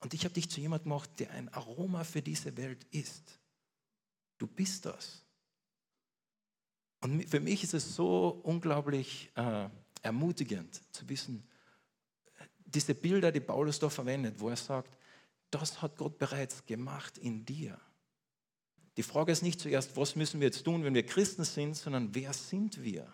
Und 0.00 0.14
ich 0.14 0.24
habe 0.24 0.34
dich 0.34 0.48
zu 0.50 0.60
jemandem 0.60 0.84
gemacht, 0.84 1.10
der 1.18 1.30
ein 1.32 1.48
Aroma 1.48 2.04
für 2.04 2.22
diese 2.22 2.56
Welt 2.56 2.84
ist. 2.90 3.38
Du 4.38 4.46
bist 4.46 4.86
das. 4.86 5.24
Und 7.00 7.28
für 7.28 7.40
mich 7.40 7.64
ist 7.64 7.74
es 7.74 7.94
so 7.94 8.40
unglaublich 8.42 9.30
äh, 9.34 9.68
ermutigend 10.02 10.80
zu 10.92 11.08
wissen, 11.08 11.48
diese 12.64 12.94
Bilder, 12.94 13.32
die 13.32 13.40
Paulus 13.40 13.78
da 13.78 13.88
verwendet, 13.88 14.38
wo 14.38 14.48
er 14.50 14.56
sagt, 14.56 14.96
das 15.50 15.80
hat 15.80 15.96
Gott 15.96 16.18
bereits 16.18 16.64
gemacht 16.66 17.16
in 17.18 17.44
dir. 17.44 17.80
Die 18.98 19.04
Frage 19.04 19.30
ist 19.30 19.44
nicht 19.44 19.60
zuerst, 19.60 19.96
was 19.96 20.16
müssen 20.16 20.40
wir 20.40 20.48
jetzt 20.48 20.64
tun, 20.64 20.82
wenn 20.82 20.92
wir 20.92 21.06
Christen 21.06 21.44
sind, 21.44 21.76
sondern 21.76 22.12
wer 22.16 22.32
sind 22.32 22.82
wir? 22.82 23.06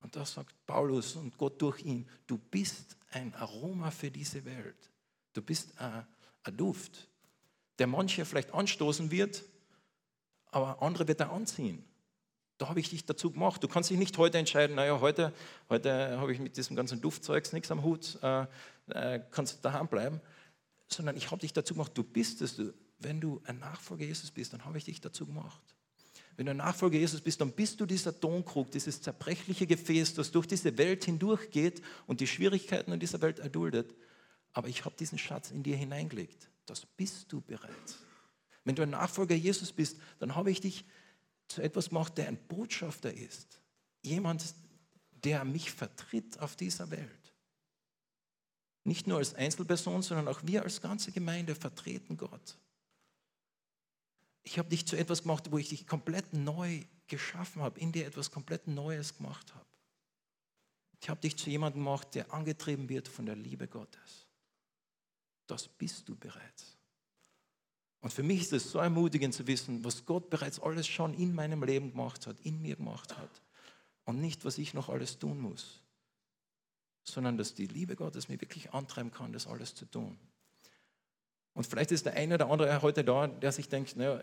Und 0.00 0.16
da 0.16 0.26
sagt 0.26 0.56
Paulus 0.66 1.14
und 1.14 1.38
Gott 1.38 1.62
durch 1.62 1.84
ihn, 1.84 2.04
du 2.26 2.36
bist 2.36 2.96
ein 3.12 3.32
Aroma 3.36 3.92
für 3.92 4.10
diese 4.10 4.44
Welt. 4.44 4.90
Du 5.34 5.40
bist 5.40 5.78
ein, 5.78 6.04
ein 6.42 6.56
Duft, 6.56 7.06
der 7.78 7.86
manche 7.86 8.24
vielleicht 8.24 8.52
anstoßen 8.52 9.12
wird, 9.12 9.44
aber 10.46 10.82
andere 10.82 11.06
wird 11.06 11.20
er 11.20 11.30
anziehen. 11.30 11.84
Da 12.58 12.68
habe 12.68 12.80
ich 12.80 12.90
dich 12.90 13.06
dazu 13.06 13.30
gemacht. 13.30 13.62
Du 13.62 13.68
kannst 13.68 13.88
dich 13.90 13.98
nicht 13.98 14.18
heute 14.18 14.38
entscheiden, 14.38 14.74
naja, 14.74 15.00
heute, 15.00 15.32
heute 15.68 16.18
habe 16.18 16.32
ich 16.32 16.40
mit 16.40 16.56
diesem 16.56 16.74
ganzen 16.74 17.00
Duftzeugs 17.00 17.52
nichts 17.52 17.70
am 17.70 17.84
Hut, 17.84 18.18
äh, 18.20 18.46
äh, 18.88 19.20
kannst 19.30 19.64
daheim 19.64 19.86
bleiben, 19.86 20.20
sondern 20.88 21.16
ich 21.16 21.30
habe 21.30 21.40
dich 21.40 21.52
dazu 21.52 21.74
gemacht, 21.74 21.92
du 21.94 22.02
bist 22.02 22.42
es, 22.42 22.56
du, 22.56 22.74
wenn 23.00 23.20
du 23.20 23.40
ein 23.44 23.58
Nachfolger 23.58 24.04
Jesus 24.04 24.30
bist, 24.30 24.52
dann 24.52 24.64
habe 24.64 24.78
ich 24.78 24.84
dich 24.84 25.00
dazu 25.00 25.26
gemacht. 25.26 25.62
Wenn 26.36 26.46
du 26.46 26.52
ein 26.52 26.58
Nachfolger 26.58 26.98
Jesus 26.98 27.20
bist, 27.20 27.40
dann 27.40 27.52
bist 27.52 27.80
du 27.80 27.86
dieser 27.86 28.18
Tonkrug, 28.18 28.70
dieses 28.70 29.02
zerbrechliche 29.02 29.66
Gefäß, 29.66 30.14
das 30.14 30.30
durch 30.30 30.46
diese 30.46 30.78
Welt 30.78 31.04
hindurchgeht 31.04 31.82
und 32.06 32.20
die 32.20 32.26
Schwierigkeiten 32.26 32.92
in 32.92 33.00
dieser 33.00 33.20
Welt 33.20 33.38
erduldet. 33.38 33.94
Aber 34.52 34.68
ich 34.68 34.84
habe 34.84 34.96
diesen 34.98 35.18
Schatz 35.18 35.50
in 35.50 35.62
dir 35.62 35.76
hineingelegt. 35.76 36.48
Das 36.66 36.86
bist 36.86 37.32
du 37.32 37.40
bereits. 37.40 37.98
Wenn 38.64 38.74
du 38.74 38.82
ein 38.82 38.90
Nachfolger 38.90 39.34
Jesus 39.34 39.72
bist, 39.72 39.98
dann 40.18 40.34
habe 40.34 40.50
ich 40.50 40.60
dich 40.60 40.84
zu 41.48 41.62
etwas 41.62 41.88
gemacht, 41.88 42.16
der 42.16 42.28
ein 42.28 42.38
Botschafter 42.48 43.12
ist. 43.12 43.60
Jemand, 44.02 44.54
der 45.24 45.44
mich 45.44 45.70
vertritt 45.70 46.38
auf 46.38 46.56
dieser 46.56 46.90
Welt. 46.90 47.34
Nicht 48.84 49.06
nur 49.06 49.18
als 49.18 49.34
Einzelperson, 49.34 50.02
sondern 50.02 50.28
auch 50.28 50.40
wir 50.44 50.62
als 50.62 50.80
ganze 50.80 51.12
Gemeinde 51.12 51.54
vertreten 51.54 52.16
Gott 52.16 52.56
ich 54.42 54.58
habe 54.58 54.68
dich 54.68 54.86
zu 54.86 54.96
etwas 54.96 55.22
gemacht, 55.22 55.50
wo 55.50 55.58
ich 55.58 55.68
dich 55.68 55.86
komplett 55.86 56.32
neu 56.32 56.82
geschaffen 57.06 57.62
habe, 57.62 57.78
in 57.80 57.92
dir 57.92 58.06
etwas 58.06 58.30
komplett 58.30 58.66
Neues 58.66 59.16
gemacht 59.16 59.54
habe. 59.54 59.66
Ich 61.00 61.08
habe 61.08 61.20
dich 61.20 61.36
zu 61.36 61.50
jemandem 61.50 61.82
gemacht, 61.82 62.14
der 62.14 62.32
angetrieben 62.32 62.88
wird 62.88 63.08
von 63.08 63.26
der 63.26 63.36
Liebe 63.36 63.68
Gottes. 63.68 64.26
Das 65.46 65.66
bist 65.66 66.08
du 66.08 66.14
bereits. 66.14 66.76
Und 68.00 68.12
für 68.12 68.22
mich 68.22 68.42
ist 68.42 68.52
es 68.52 68.70
so 68.70 68.78
ermutigend 68.78 69.34
zu 69.34 69.46
wissen, 69.46 69.84
was 69.84 70.06
Gott 70.06 70.30
bereits 70.30 70.60
alles 70.60 70.86
schon 70.86 71.14
in 71.14 71.34
meinem 71.34 71.62
Leben 71.62 71.90
gemacht 71.90 72.26
hat, 72.26 72.40
in 72.40 72.62
mir 72.62 72.76
gemacht 72.76 73.16
hat. 73.18 73.42
Und 74.04 74.20
nicht, 74.20 74.44
was 74.44 74.58
ich 74.58 74.72
noch 74.72 74.88
alles 74.88 75.18
tun 75.18 75.38
muss, 75.38 75.82
sondern 77.04 77.36
dass 77.36 77.54
die 77.54 77.66
Liebe 77.66 77.96
Gottes 77.96 78.28
mir 78.28 78.40
wirklich 78.40 78.72
antreiben 78.72 79.10
kann, 79.10 79.32
das 79.32 79.46
alles 79.46 79.74
zu 79.74 79.84
tun. 79.84 80.18
Und 81.54 81.66
vielleicht 81.66 81.90
ist 81.90 82.06
der 82.06 82.14
eine 82.14 82.34
oder 82.34 82.50
andere 82.50 82.80
heute 82.82 83.04
da, 83.04 83.26
der 83.26 83.52
sich 83.52 83.68
denkt, 83.68 83.96
naja, 83.96 84.22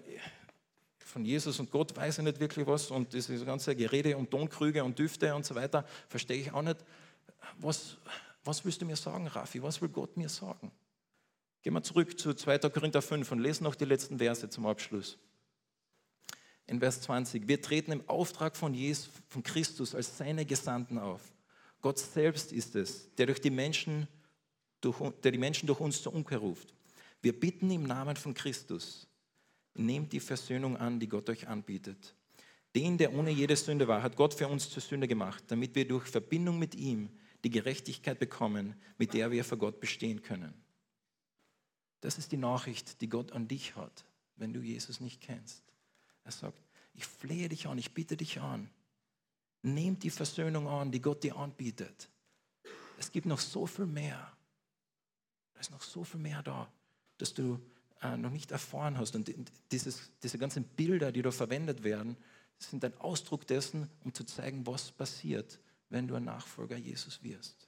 von 1.07 1.25
Jesus 1.25 1.59
und 1.59 1.71
Gott 1.71 1.95
weiß 1.95 2.19
ich 2.19 2.23
nicht 2.23 2.39
wirklich 2.39 2.67
was 2.67 2.91
und 2.91 3.13
diese 3.13 3.45
ganze 3.45 3.75
Gerede 3.75 4.17
und 4.17 4.29
Tonkrüge 4.29 4.83
und 4.83 4.99
Düfte 4.99 5.33
und 5.33 5.45
so 5.45 5.55
weiter, 5.55 5.85
verstehe 6.07 6.37
ich 6.37 6.51
auch 6.51 6.61
nicht. 6.61 6.77
Was, 7.57 7.97
was 8.43 8.63
willst 8.63 8.81
du 8.81 8.85
mir 8.85 8.95
sagen, 8.95 9.27
Raffi? 9.27 9.61
Was 9.63 9.81
will 9.81 9.89
Gott 9.89 10.15
mir 10.17 10.29
sagen? 10.29 10.71
Gehen 11.61 11.73
wir 11.73 11.83
zurück 11.83 12.19
zu 12.19 12.33
2. 12.33 12.59
Korinther 12.69 13.01
5 13.01 13.31
und 13.31 13.39
lesen 13.39 13.63
noch 13.63 13.75
die 13.75 13.85
letzten 13.85 14.19
Verse 14.19 14.47
zum 14.49 14.65
Abschluss. 14.65 15.17
In 16.65 16.79
Vers 16.79 17.01
20. 17.01 17.47
Wir 17.47 17.61
treten 17.61 17.93
im 17.93 18.07
Auftrag 18.09 18.55
von 18.55 18.73
Jesus, 18.73 19.09
von 19.29 19.41
Christus 19.41 19.95
als 19.95 20.17
seine 20.17 20.45
Gesandten 20.45 20.97
auf. 20.97 21.21
Gott 21.81 21.99
selbst 21.99 22.51
ist 22.51 22.75
es, 22.75 23.13
der, 23.15 23.27
durch 23.27 23.39
die 23.39 23.49
Menschen, 23.49 24.07
durch, 24.81 24.97
der 25.23 25.31
die 25.31 25.37
Menschen 25.37 25.67
durch 25.67 25.79
uns 25.79 26.01
zur 26.01 26.13
Umkehr 26.13 26.39
ruft. 26.39 26.73
Wir 27.21 27.37
bitten 27.37 27.69
im 27.71 27.83
Namen 27.83 28.15
von 28.15 28.33
Christus, 28.33 29.07
nehmt 29.73 30.13
die 30.13 30.19
Versöhnung 30.19 30.77
an, 30.77 30.99
die 30.99 31.09
Gott 31.09 31.29
euch 31.29 31.47
anbietet. 31.47 32.15
Den, 32.75 32.97
der 32.97 33.13
ohne 33.13 33.31
jede 33.31 33.55
Sünde 33.55 33.87
war, 33.87 34.03
hat 34.03 34.15
Gott 34.15 34.33
für 34.33 34.47
uns 34.47 34.69
zur 34.69 34.81
Sünde 34.81 35.07
gemacht, 35.07 35.43
damit 35.47 35.75
wir 35.75 35.87
durch 35.87 36.05
Verbindung 36.05 36.59
mit 36.59 36.75
ihm 36.75 37.09
die 37.43 37.49
Gerechtigkeit 37.49 38.19
bekommen, 38.19 38.75
mit 38.97 39.13
der 39.13 39.31
wir 39.31 39.43
vor 39.43 39.57
Gott 39.57 39.79
bestehen 39.79 40.21
können. 40.21 40.53
Das 42.01 42.17
ist 42.17 42.31
die 42.31 42.37
Nachricht, 42.37 43.01
die 43.01 43.09
Gott 43.09 43.31
an 43.31 43.47
dich 43.47 43.75
hat, 43.75 44.05
wenn 44.35 44.53
du 44.53 44.59
Jesus 44.61 44.99
nicht 44.99 45.21
kennst. 45.21 45.63
Er 46.23 46.31
sagt, 46.31 46.61
ich 46.93 47.05
flehe 47.05 47.49
dich 47.49 47.67
an, 47.67 47.77
ich 47.77 47.93
bitte 47.93 48.17
dich 48.17 48.39
an. 48.39 48.69
Nehmt 49.63 50.03
die 50.03 50.09
Versöhnung 50.09 50.67
an, 50.67 50.91
die 50.91 51.01
Gott 51.01 51.23
dir 51.23 51.35
anbietet. 51.35 52.09
Es 52.99 53.11
gibt 53.11 53.25
noch 53.25 53.39
so 53.39 53.65
viel 53.65 53.85
mehr. 53.85 54.31
Da 55.53 55.59
ist 55.59 55.71
noch 55.71 55.81
so 55.81 56.03
viel 56.03 56.19
mehr 56.19 56.43
da, 56.43 56.71
das 57.17 57.33
du 57.33 57.59
äh, 58.01 58.17
noch 58.17 58.31
nicht 58.31 58.51
erfahren 58.51 58.97
hast. 58.97 59.15
Und 59.15 59.31
dieses, 59.71 60.11
diese 60.23 60.37
ganzen 60.37 60.63
Bilder, 60.63 61.11
die 61.11 61.21
da 61.21 61.31
verwendet 61.31 61.83
werden, 61.83 62.17
sind 62.59 62.83
ein 62.83 62.97
Ausdruck 62.97 63.45
dessen, 63.47 63.89
um 64.03 64.13
zu 64.13 64.23
zeigen, 64.23 64.65
was 64.65 64.91
passiert, 64.91 65.59
wenn 65.89 66.07
du 66.07 66.15
ein 66.15 66.23
Nachfolger 66.23 66.77
Jesus 66.77 67.23
wirst. 67.23 67.67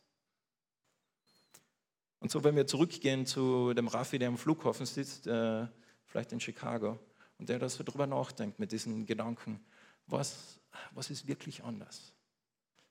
Und 2.19 2.31
so, 2.31 2.43
wenn 2.43 2.55
wir 2.55 2.67
zurückgehen 2.67 3.25
zu 3.25 3.73
dem 3.73 3.87
Raffi, 3.87 4.19
der 4.19 4.27
am 4.27 4.37
Flughafen 4.37 4.85
sitzt, 4.85 5.27
äh, 5.27 5.67
vielleicht 6.05 6.31
in 6.31 6.39
Chicago, 6.39 6.99
und 7.37 7.47
der 7.47 7.57
da 7.57 7.69
so 7.69 7.83
drüber 7.83 8.05
nachdenkt 8.05 8.59
mit 8.59 8.73
diesen 8.73 9.05
Gedanken, 9.05 9.61
was, 10.07 10.59
was 10.91 11.09
ist 11.09 11.27
wirklich 11.27 11.63
anders? 11.63 12.13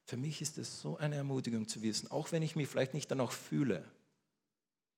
Für 0.04 0.16
mich 0.16 0.40
ist 0.40 0.56
es 0.56 0.80
so 0.80 0.96
eine 0.96 1.16
Ermutigung 1.16 1.68
zu 1.68 1.82
wissen, 1.82 2.10
auch 2.10 2.32
wenn 2.32 2.42
ich 2.42 2.56
mich 2.56 2.66
vielleicht 2.66 2.94
nicht 2.94 3.10
danach 3.10 3.30
fühle, 3.30 3.84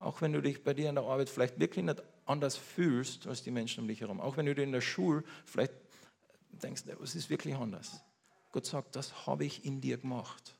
auch 0.00 0.20
wenn 0.22 0.32
du 0.32 0.42
dich 0.42 0.64
bei 0.64 0.74
dir 0.74 0.88
in 0.88 0.96
der 0.96 1.04
Arbeit 1.04 1.30
vielleicht 1.30 1.60
wirklich 1.60 1.84
nicht 1.84 2.02
anders 2.26 2.56
fühlst 2.56 3.26
als 3.26 3.42
die 3.42 3.50
Menschen 3.50 3.82
um 3.82 3.88
dich 3.88 4.00
herum, 4.00 4.20
auch 4.20 4.36
wenn 4.36 4.46
du 4.46 4.54
dir 4.54 4.62
in 4.62 4.72
der 4.72 4.80
Schule 4.80 5.22
vielleicht 5.44 5.74
denkst, 6.50 6.84
es 7.02 7.14
ist 7.14 7.30
wirklich 7.30 7.54
anders. 7.54 8.00
Gott 8.50 8.66
sagt, 8.66 8.96
das 8.96 9.26
habe 9.26 9.44
ich 9.44 9.64
in 9.64 9.80
dir 9.80 9.98
gemacht. 9.98 10.56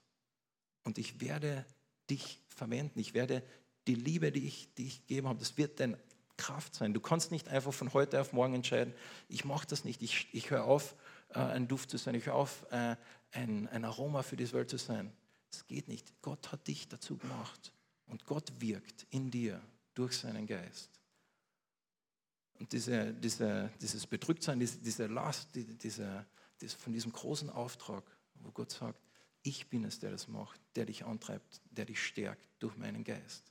Und 0.85 0.98
ich 0.98 1.20
werde 1.20 1.64
dich 2.09 2.38
verwenden. 2.48 3.00
Ich 3.00 3.14
werde 3.14 3.42
die 3.87 3.94
Liebe, 3.94 4.31
die 4.31 4.46
ich, 4.46 4.74
die 4.74 4.88
gegeben 4.88 5.29
habe, 5.29 5.38
das 5.38 5.57
wird 5.57 5.81
dein 5.81 5.96
Kraft 6.37 6.74
sein. 6.74 6.94
Du 6.94 7.00
kannst 7.00 7.31
nicht 7.31 7.48
einfach 7.48 7.72
von 7.72 7.92
heute 7.92 8.20
auf 8.20 8.33
morgen 8.33 8.55
entscheiden, 8.55 8.94
ich 9.29 9.44
mache 9.44 9.66
das 9.66 9.85
nicht, 9.85 10.03
ich, 10.03 10.29
ich 10.33 10.50
höre 10.50 10.64
auf, 10.64 10.94
äh, 11.31 11.38
ein 11.38 11.68
Duft 11.68 11.90
zu 11.90 11.98
sein, 11.98 12.14
ich 12.14 12.26
höre 12.26 12.35
auf, 12.35 12.66
äh, 12.70 12.96
ein, 13.33 13.68
ein 13.68 13.85
Aroma 13.85 14.22
für 14.22 14.37
diese 14.37 14.55
Welt 14.55 14.70
zu 14.70 14.79
sein. 14.79 15.12
Das 15.50 15.66
geht 15.66 15.88
nicht. 15.88 16.12
Gott 16.22 16.53
hat 16.53 16.66
dich 16.66 16.88
dazu 16.88 17.16
gemacht. 17.16 17.72
Und 18.11 18.27
Gott 18.27 18.53
wirkt 18.61 19.07
in 19.11 19.31
dir 19.31 19.62
durch 19.94 20.18
seinen 20.18 20.46
Geist. 20.46 20.90
Und 22.59 22.73
diese, 22.73 23.14
diese, 23.14 23.70
dieses 23.81 24.07
Bedrücktsein, 24.07 24.59
diese, 24.61 24.79
diese 24.79 25.07
Last, 25.07 25.55
die, 25.55 25.64
diese, 25.64 26.27
diese, 26.61 26.77
von 26.77 26.92
diesem 26.92 27.12
großen 27.12 27.49
Auftrag, 27.49 28.05
wo 28.35 28.51
Gott 28.51 28.73
sagt, 28.73 29.01
ich 29.42 29.70
bin 29.70 29.85
es, 29.85 29.99
der 29.99 30.11
das 30.11 30.29
macht, 30.29 30.61
der 30.75 30.85
dich 30.85 31.07
antreibt, 31.07 31.62
der 31.70 31.87
dich 31.87 32.03
stärkt 32.03 32.46
durch 32.59 32.77
meinen 32.77 33.05
Geist. 33.05 33.44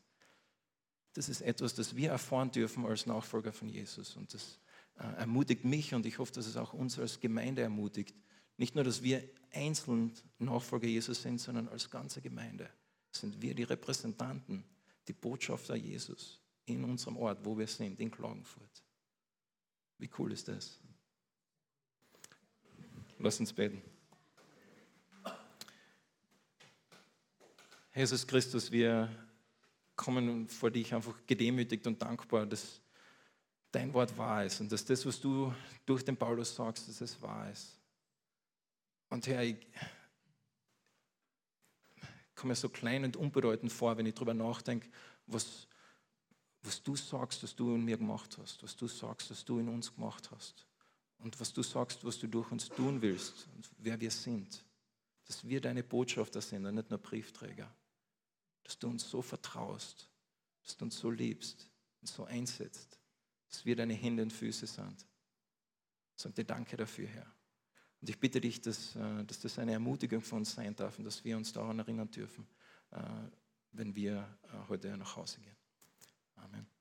Das 1.13 1.30
ist 1.30 1.41
etwas, 1.41 1.74
das 1.74 1.95
wir 1.95 2.12
erfahren 2.12 2.52
dürfen 2.52 2.86
als 2.86 3.08
Nachfolger 3.08 3.52
von 3.52 3.67
Jesus. 3.67 4.15
Und 4.15 4.32
das 4.34 4.60
äh, 5.00 5.04
ermutigt 5.17 5.65
mich 5.65 5.95
und 5.95 6.06
ich 6.06 6.19
hoffe, 6.19 6.34
dass 6.34 6.45
es 6.45 6.58
auch 6.58 6.74
uns 6.74 7.00
als 7.00 7.19
Gemeinde 7.19 7.63
ermutigt. 7.63 8.15
Nicht 8.58 8.76
nur, 8.76 8.84
dass 8.84 9.02
wir 9.02 9.24
einzeln 9.52 10.13
Nachfolger 10.38 10.88
Jesus 10.88 11.24
sind, 11.24 11.39
sondern 11.39 11.67
als 11.69 11.89
ganze 11.89 12.22
Gemeinde 12.22 12.69
sind 13.12 13.41
wir 13.41 13.54
die 13.54 13.63
Repräsentanten, 13.63 14.63
die 15.08 15.13
Botschafter 15.13 15.76
Jesus 15.76 16.39
in 16.65 16.84
unserem 16.84 17.17
Ort, 17.17 17.43
wo 17.43 17.58
wir 17.58 17.67
sind, 17.67 18.00
in 18.00 18.12
Klagenfurt. 18.12 18.84
Wie 19.98 20.10
cool 20.17 20.32
ist 20.32 20.48
das? 20.48 20.80
Lass 23.17 23.39
uns 23.39 23.52
beten. 23.52 23.82
Jesus 27.93 28.26
Christus, 28.26 28.72
wir 28.72 29.10
kommen 29.95 30.48
vor 30.48 30.72
dich 30.72 30.93
einfach 30.93 31.15
gedemütigt 31.26 31.86
und 31.86 32.02
dankbar, 32.02 32.45
dass 32.45 32.80
dein 33.72 33.93
Wort 33.93 34.17
wahr 34.17 34.45
ist 34.45 34.62
und 34.62 34.72
dass 34.72 34.86
das, 34.86 35.06
was 35.06 35.19
du 35.19 35.54
durch 35.86 36.06
den 36.06 36.15
Paulus 36.15 36.56
sagst, 36.56 36.88
dass 36.88 37.02
es 37.02 37.22
wahr 37.22 37.52
ist. 37.52 37.78
Und 39.10 39.28
Herr, 39.28 39.43
ich 39.43 39.58
komme 42.39 42.52
mir 42.52 42.56
so 42.56 42.69
klein 42.69 43.04
und 43.04 43.17
unbedeutend 43.17 43.71
vor, 43.71 43.97
wenn 43.97 44.06
ich 44.06 44.15
darüber 44.15 44.34
nachdenke, 44.34 44.89
was, 45.28 45.67
was 46.63 46.82
du 46.82 46.95
sagst, 46.95 47.43
was 47.43 47.56
du 47.56 47.75
in 47.75 47.86
mir 47.86 47.97
gemacht 47.97 48.38
hast, 48.38 48.63
was 48.63 48.75
du 48.75 48.88
sagst, 48.88 49.30
was 49.30 49.45
du 49.45 49.60
in 49.60 49.69
uns 49.69 49.93
gemacht 49.93 50.32
hast 50.32 50.65
und 51.19 51.39
was 51.39 51.54
du 51.54 51.62
sagst, 51.62 52.04
was 52.04 52.17
du 52.17 52.28
durch 52.28 52.52
uns 52.52 52.69
tun 52.69 53.02
willst 53.02 53.47
und 53.56 53.69
wer 53.78 53.99
wir 53.99 54.12
sind. 54.12 54.63
Dass 55.25 55.47
wir 55.47 55.62
deine 55.62 55.84
Botschafter 55.84 56.41
sind 56.41 56.65
und 56.65 56.73
nicht 56.75 56.89
nur 56.89 56.97
Briefträger 56.97 57.69
dass 58.69 58.78
du 58.78 58.88
uns 58.88 59.10
so 59.10 59.23
vertraust, 59.23 60.08
dass 60.62 60.78
du 60.78 60.86
uns 60.86 60.99
so 60.99 61.10
liebst 61.10 61.67
und 62.02 62.08
so 62.08 62.25
einsetzt, 62.25 62.99
dass 63.49 63.65
wir 63.65 63.75
deine 63.75 63.95
Hände 63.95 64.21
und 64.21 64.32
Füße 64.32 64.67
sind. 64.67 65.08
Sage 66.15 66.36
dir 66.36 66.43
danke 66.43 66.78
dafür, 66.78 67.08
Herr. 67.08 67.38
Und 68.02 68.10
ich 68.10 68.20
bitte 68.20 68.40
dich, 68.40 68.62
dass, 68.62 68.96
äh, 68.96 69.24
dass 69.26 69.40
das 69.40 69.60
eine 69.60 69.74
Ermutigung 69.74 70.22
für 70.22 70.36
uns 70.36 70.54
sein 70.54 70.76
darf 70.76 70.98
und 70.98 71.06
dass 71.06 71.24
wir 71.24 71.36
uns 71.38 71.52
daran 71.52 71.80
erinnern 71.80 72.10
dürfen, 72.10 72.48
äh, 72.92 73.00
wenn 73.72 73.96
wir 73.96 74.38
äh, 74.44 74.70
heute 74.70 74.96
nach 74.98 75.16
Hause 75.16 75.42
gehen. 75.42 75.58
Amen. 76.36 76.79